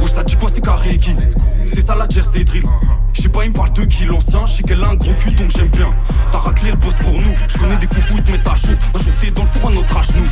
[0.02, 1.14] Où ça dit quoi c'est carré qui
[1.66, 2.64] C'est ça la jersey drill.
[3.12, 5.12] Je sais pas il me parle de qui l'ancien Je sais qu'elle a un gros
[5.14, 5.92] cul donc j'aime bien.
[6.30, 7.34] T'as raclé le boss pour nous.
[7.48, 9.70] Je connais des foufous ils te mettent à chaud Un jour t'es dans le four
[9.70, 10.28] un autre à genoux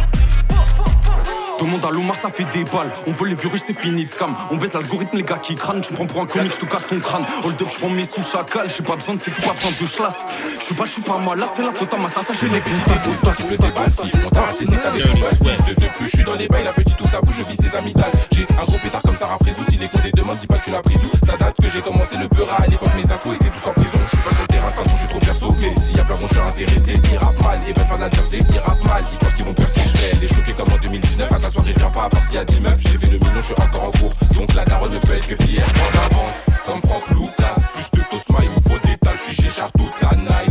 [1.61, 2.90] Demande à Lomar, ça fait des balles.
[3.06, 4.34] On veut les virus, c'est fini de scam.
[4.50, 5.82] On baisse l'algorithme, les gars qui crânent.
[5.82, 7.24] Tu prends pour un comique, je te casse ton crâne.
[7.44, 8.68] Hold up, je prends mes sous chacal.
[8.74, 10.24] J'ai pas besoin de c'est tout, pas besoin de chlasse.
[10.58, 12.61] Je suis pas, je suis pas malade, c'est la faute à ma ça, j'ai les.
[12.61, 15.74] Pour toi qui te déballe si on t'a raté c'est qu'avec une bonne fils de
[15.74, 18.12] depuis je suis dans les bails la petite tout ça bouge je vis ses amygdales
[18.30, 20.70] J'ai un gros pétard comme Sarah Frézou si les comptes des demandes dis pas tu
[20.70, 23.50] l'as pris où Ça date que j'ai commencé le peur à l'époque mes impôts étaient
[23.50, 25.20] tous en prison Je suis pas sur le terrain de toute façon je suis trop
[25.20, 27.84] perso Mais s'il y a plein de je suis intéressé Ils rappent mal et ben
[27.86, 30.52] faire la jersey ils rappent mal Ils pensent qu'ils vont percer je vais les choquer
[30.52, 32.96] comme en 2019 Ta soirée je viens pas part s'il y a 10 meufs J'ai
[32.96, 34.12] fait le million je suis encore en cours.
[34.36, 38.05] Donc la daronne ne peut être que fière En avance comme Franck Lucas Plus de
[38.09, 40.49] Tosma il me faut des talles Je suis Char toute la night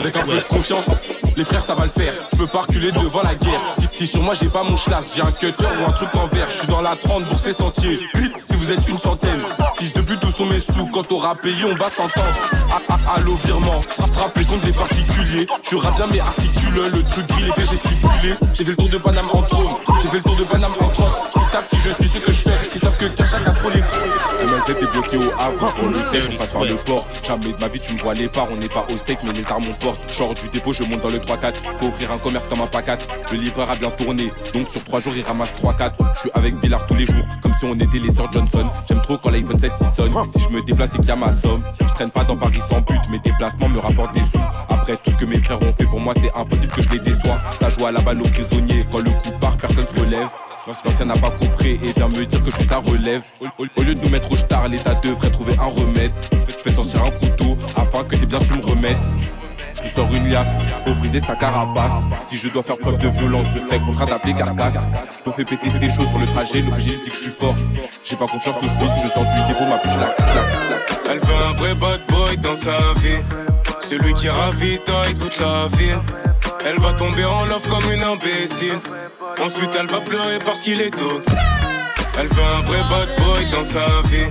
[0.00, 0.84] Avec un peu de confiance,
[1.36, 2.14] les frères ça va le faire.
[2.32, 3.60] Je peux pas reculer devant la guerre.
[3.92, 6.46] Si, sur moi j'ai pas mon schlass, j'ai un cutter ou un truc en verre.
[6.50, 8.00] Je suis dans la 30 pour ces sentiers.
[8.40, 9.40] Si vous êtes une centaine,
[9.78, 10.86] piste de but où sont mes sous?
[10.92, 12.34] Quand t'auras payé, on va s'entendre.
[12.70, 13.82] Ah, ah, allô, virement,
[14.12, 15.46] frappe comptes des particuliers.
[15.70, 18.34] Je rappe bien mais articule, le truc il est fait gesticuler.
[18.54, 19.68] J'ai fait le tour de Paname en trône,
[20.02, 21.12] j'ai fait le tour de Paname en trône.
[21.36, 22.58] Ils savent qui je suis, ce que je fais.
[22.74, 23.82] Ils savent que Kershak a trop les.
[24.70, 27.06] Le MLZ est bloqué au Havre, on le tèche, on passe par le port.
[27.26, 29.32] Jamais de ma vie tu me vois les parts, on n'est pas au steak mais
[29.32, 29.98] les armes on porte.
[30.16, 31.54] Genre du dépôt, je monte dans le 3-4.
[31.78, 32.98] Faut ouvrir un commerce comme un pacat.
[33.32, 35.92] Le livreur a bien tourné, donc sur 3 jours il ramasse 3-4.
[36.14, 38.68] Je suis avec Billard tous les jours, comme si on était les sœurs Johnson.
[38.88, 40.12] J'aime trop quand l'iPhone 7 il sonne.
[40.36, 42.60] Si je me déplace et qu'il y a ma somme, je traîne pas dans Paris
[42.68, 44.38] sans but, mes déplacements me rapportent des sous.
[44.68, 47.00] Après tout ce que mes frères ont fait pour moi, c'est impossible que je les
[47.00, 47.38] déçois.
[47.58, 50.28] Ça joue à la balle aux prisonniers, quand le coup part, personne se relève.
[50.66, 53.22] L'ancien n'a pas coffré et vient me dire que je suis sa relève.
[53.58, 56.12] Au, lieu de nous mettre au star, l'état devrait trouver un remède.
[56.48, 58.98] Je fais sortir un couteau afin que tes biens tu me remettes.
[59.82, 60.48] Je sors une liasse
[60.84, 61.92] pour briser sa carapace.
[62.28, 64.74] Si je dois faire preuve de violence, je serai contraint d'appeler carcasse.
[65.26, 67.54] Je fais péter ses choses sur le trajet, l'objet dit que je suis fort.
[68.04, 70.14] J'ai pas confiance où je je sors du dépôt, ma puce la
[71.10, 73.22] Elle veut un vrai bad boy dans sa vie.
[73.80, 75.98] Celui qui ravitaille toute la ville.
[76.66, 78.78] Elle va tomber en love comme une imbécile.
[79.38, 81.34] Ensuite, elle va pleurer parce qu'il est toxique.
[82.18, 84.30] Elle veut un vrai bad boy dans sa vie.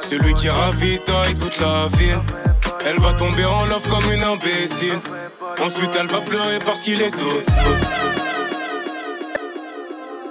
[0.00, 2.18] Celui qui ravitaille toute la ville.
[2.84, 4.98] Elle va tomber en love comme une imbécile.
[5.62, 7.54] Ensuite, elle va pleurer parce qu'il est toxique.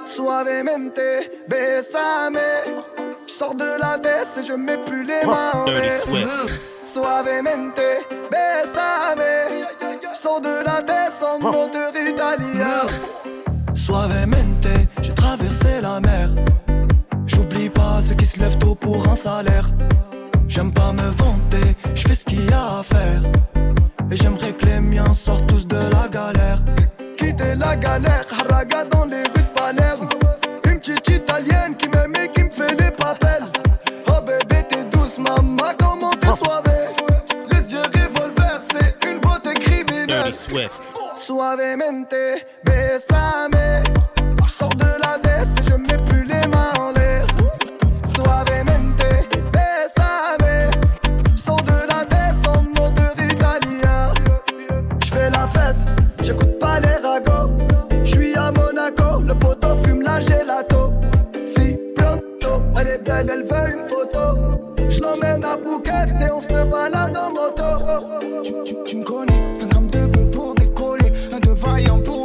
[0.05, 0.99] Suavemente,
[1.47, 2.39] besame.
[3.27, 6.03] Je sors de la baisse et je mets plus les mains en l'air.
[6.83, 7.79] Suavemente,
[8.29, 9.23] besame.
[10.13, 12.85] Je sors de la baisse en moteur italien.
[13.81, 14.67] Suavemente,
[15.01, 16.29] j'ai traversé la mer.
[17.25, 19.71] J'oublie pas ceux qui se lèvent tôt pour un salaire.
[20.47, 23.23] J'aime pas me vanter, je fais ce qu'il y a à faire.
[24.11, 26.59] Et j'aimerais que les miens sortent tous de la galère.
[27.17, 30.07] Quitter la galère, haraga dans les rues de Palerme.
[30.65, 33.45] Une petite italienne qui m'aime et qui me fait les papels.
[34.07, 36.85] Oh bébé, t'es douce, maman, comment t'es soivée.
[37.51, 40.33] Les yeux revolver, c'est une beauté criminelle.
[41.23, 43.83] Suavemente, besame.
[44.47, 47.27] Je sors de la baisse et je mets plus les mains en l'air.
[48.03, 49.05] Suavemente,
[49.53, 50.71] besame.
[51.35, 54.11] Je sors de la baisse en moteur italien.
[55.03, 55.77] Je fais la fête,
[56.23, 57.51] j'écoute pas les ragots.
[58.03, 60.91] Je suis à Monaco, le poteau fume la gelato.
[61.45, 64.65] Si pronto, elle est belle, elle veut une photo.
[64.89, 67.63] Je l'emmène à Phuket et on se balade en moto.
[68.65, 69.30] Tu, tu me connais,
[71.87, 72.20] Un de vaillant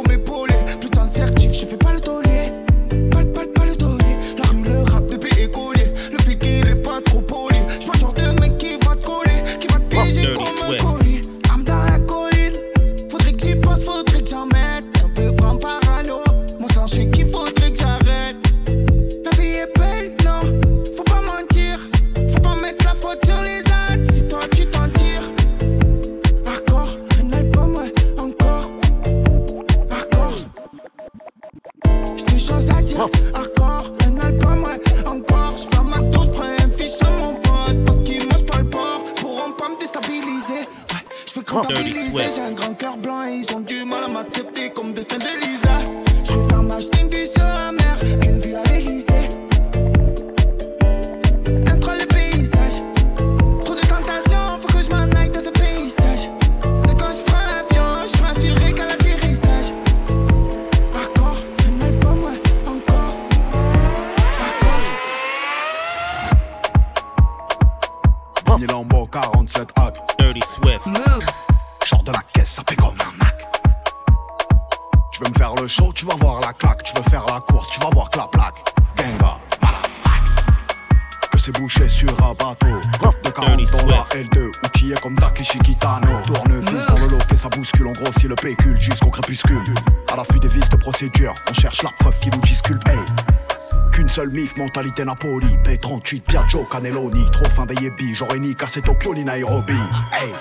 [94.77, 95.57] mentalité Napoli.
[95.63, 97.25] P38, Piaggio, Cannelloni.
[97.31, 99.73] Trop fin baby, j'aurais ni cassé Tokyo ni Nairobi.
[100.11, 100.31] Hey.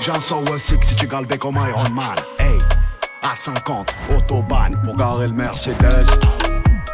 [0.00, 2.16] J'ai un Sour Six si tu galbais comme Iron Man.
[2.38, 2.56] Hey.
[3.22, 6.06] À 50, autobahn pour garer le Mercedes.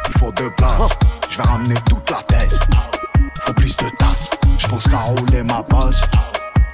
[0.09, 0.89] Il faut deux places,
[1.29, 2.59] je vais ramener toute la thèse.
[3.43, 6.01] Faut plus de tasses, je pense qu'à rouler ma bosse.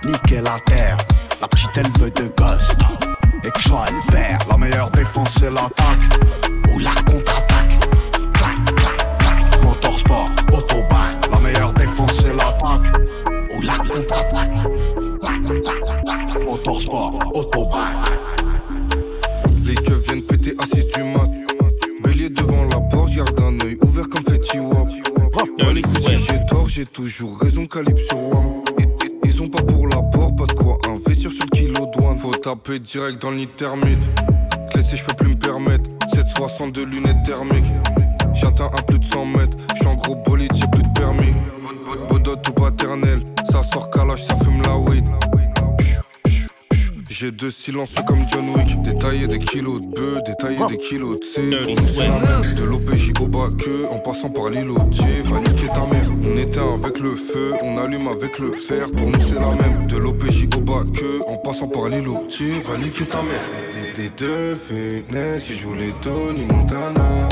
[0.06, 0.98] Niquer la terre,
[1.40, 2.70] la petite elle veut de gosse.
[3.46, 6.02] Et que je sois père, la meilleure défense c'est l'attaque.
[6.74, 7.53] Ou la contre-attaque.
[10.10, 12.94] Autobahn, la meilleure défense c'est l'attaque.
[13.56, 14.50] Ou la contre-attaque.
[16.46, 18.04] Motorsport, autobahn.
[19.66, 21.30] Les keufs viennent péter assis du mat.
[22.04, 24.88] Bélier devant la porte, garde un œil ouvert comme Fetty Wap.
[25.58, 28.62] Dans les coups, si j'ai tort, j'ai toujours raison, calibre sur Wam.
[29.26, 32.18] Ils- ont pas pour l'apport, pas de quoi investir sur le kilo douane.
[32.18, 34.04] Faut taper direct dans thermite.
[34.72, 35.90] Clé je peux plus me permettre.
[36.14, 38.03] 762 lunettes thermiques.
[38.34, 39.58] J'atteins à plus de 100 mètres.
[39.76, 41.34] J'suis en gros bolide, j'ai plus de permis.
[42.10, 43.24] Bodot ou paternel.
[43.52, 45.06] Ça sort calage, ça fume la weed.
[47.10, 48.82] J'ai deux silences comme John Wick.
[48.82, 51.42] Détailler des kilos de bœufs, détailler des kilos de C.
[51.50, 54.76] De l'OPJ au bas que en passant par l'îlot.
[54.76, 56.10] Va niquer ta mère.
[56.24, 58.92] On éteint avec le feu, on allume avec le fer.
[58.92, 59.88] Pour nous c'est la même.
[59.88, 62.28] De l'OPJ au bas que en passant par l'îlot.
[62.66, 63.48] Va niquer ta mère.
[63.96, 67.30] Des deux fenêtres qui jouent les Tony Montana.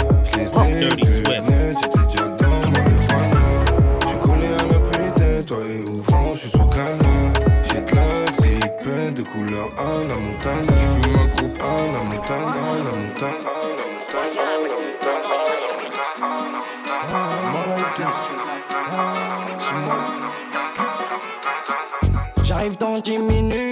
[22.44, 23.72] J'arrive dans 10 minutes.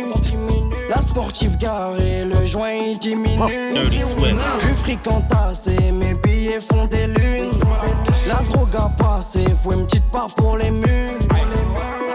[0.89, 3.37] La sportive garée, le joint il diminue.
[4.77, 6.15] Fric entassé, mes
[6.57, 7.51] font des lunes.
[8.27, 11.19] La drogue a passé, faut une petite part pour les mules.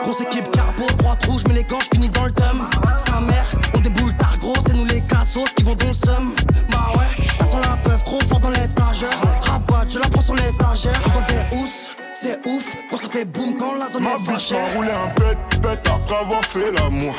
[0.02, 2.62] Grosse équipe carbo, droite rouge, mais les gants, finis dans le thème.
[3.06, 6.34] Sa mère, on déboule tard gros, c'est nous les cassos qui vont dans le seum.
[6.70, 9.20] Bah ouais, ça sent la peuf trop fort dans l'étagère.
[9.42, 11.00] Rabat, je la prends sur l'étagère.
[11.04, 14.18] Je dans des housses, c'est ouf, quand ça fait boum quand la zone Ma est
[14.18, 17.14] bitch m'a roulé un bête, bête après avoir fait l'amour.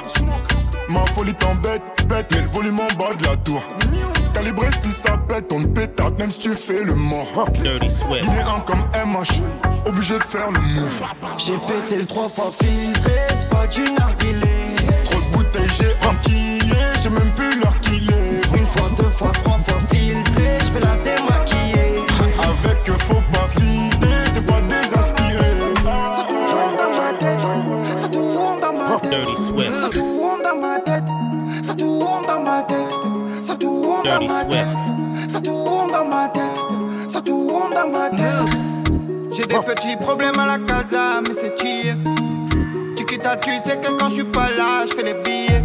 [0.89, 3.61] Ma folie t'embête, bête, mais le volume en bas de la tour.
[4.35, 7.49] Calibré si ça pète, on te pétate, même si tu fais le mort.
[7.63, 9.41] Guinéen comme MH,
[9.85, 11.01] obligé de faire le move.
[11.37, 14.75] J'ai pété le trois fois filtré, c'est pas du narguilé.
[15.05, 16.44] Trop de bouteilles, j'ai enquillé, j'ai
[39.47, 41.95] J'ai des petits problèmes à la casa, mais c'est chill.
[42.97, 45.63] Tu quittes à tu sais que quand je suis pas là, je fais les billets.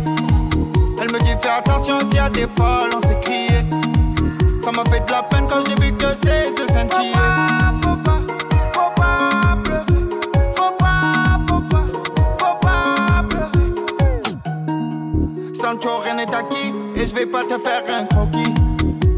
[1.01, 3.65] Elle me dit fais attention s'il y a des folles, on s'est crié.
[4.61, 7.17] Ça m'a fait de la peine quand j'ai vu que c'est de sentir.
[7.83, 8.21] Faut pas,
[8.75, 9.85] faut pas pleurer.
[10.55, 11.87] Faut pas, faut pas,
[12.39, 13.71] faut pas pleurer.
[15.55, 18.53] Sancho, rien n'est acquis et je vais pas te faire un croquis.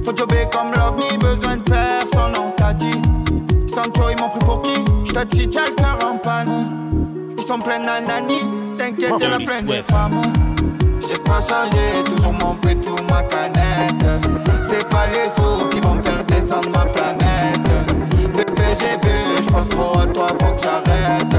[0.04, 2.01] Faut jobber comme l'OVNI, besoin de personne,
[5.12, 6.68] te dis, tiens le cœur en panne.
[7.36, 8.40] Ils sont pleins d'anani,
[8.78, 10.20] t'inquiète, y'en a plein de femmes.
[11.06, 14.06] J'ai pas changé, toujours mon tout ma canette.
[14.62, 17.60] C'est pas les sous qui vont me faire descendre ma planète.
[18.34, 21.36] Bébé, j'ai bu, j'pense trop à toi, faut que j'arrête.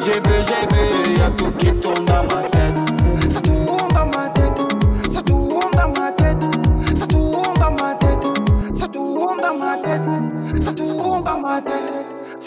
[0.00, 1.72] J'ai bu, j'ai bu, y'a tout qui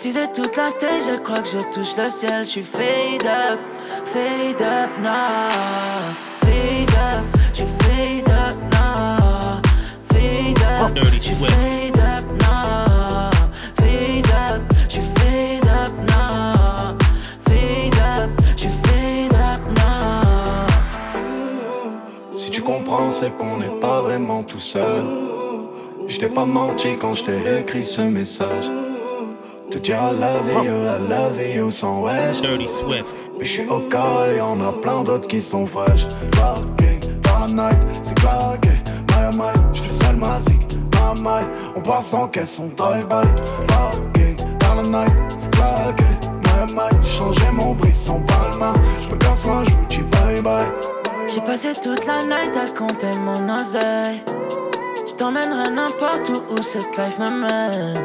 [0.00, 2.44] Teasé toute la tête, je crois que je touche le ciel.
[2.44, 3.58] Je suis fade up,
[4.04, 5.48] fade up now.
[6.40, 9.60] Fade up, je fade up now.
[10.04, 13.30] Fade up, je fade up now.
[13.74, 16.96] Fade up, je fade up now.
[17.40, 20.66] Fade up, je fade up now.
[22.32, 25.02] Si tu comprends, c'est qu'on n'est pas vraiment tout seul.
[26.06, 28.87] Je t'ai pas menti quand je t'ai écrit ce message.
[29.70, 32.40] Te dire I love you, I love you sans wesh.
[33.38, 36.06] Mais je suis au cas et y'en a plein d'autres qui sont fraîches.
[36.32, 38.70] Parking, dans la night, c'est claqué.
[39.10, 40.60] My oh my, je fais seul ma zik.
[40.94, 41.44] My my,
[41.76, 43.28] on passe en caisse, on drive-by.
[43.66, 46.04] Parking, dans la night, c'est claqué.
[46.44, 48.72] My oh my, j'ai changé mon brisson palma.
[49.02, 50.64] Je me casse loin, je vous dis bye bye.
[51.32, 54.22] J'ai passé toute la night à compter mon oseille.
[55.06, 58.02] Je t'emmènerai n'importe où où cette life m'amène.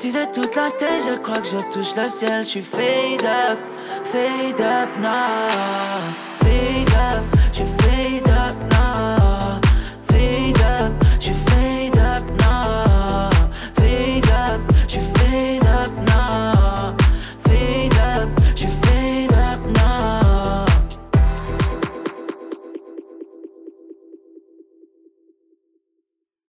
[0.00, 2.44] Teasé toute la tête, je crois que je touche le ciel.
[2.44, 3.58] Je suis fade up,
[4.04, 6.27] fade up now.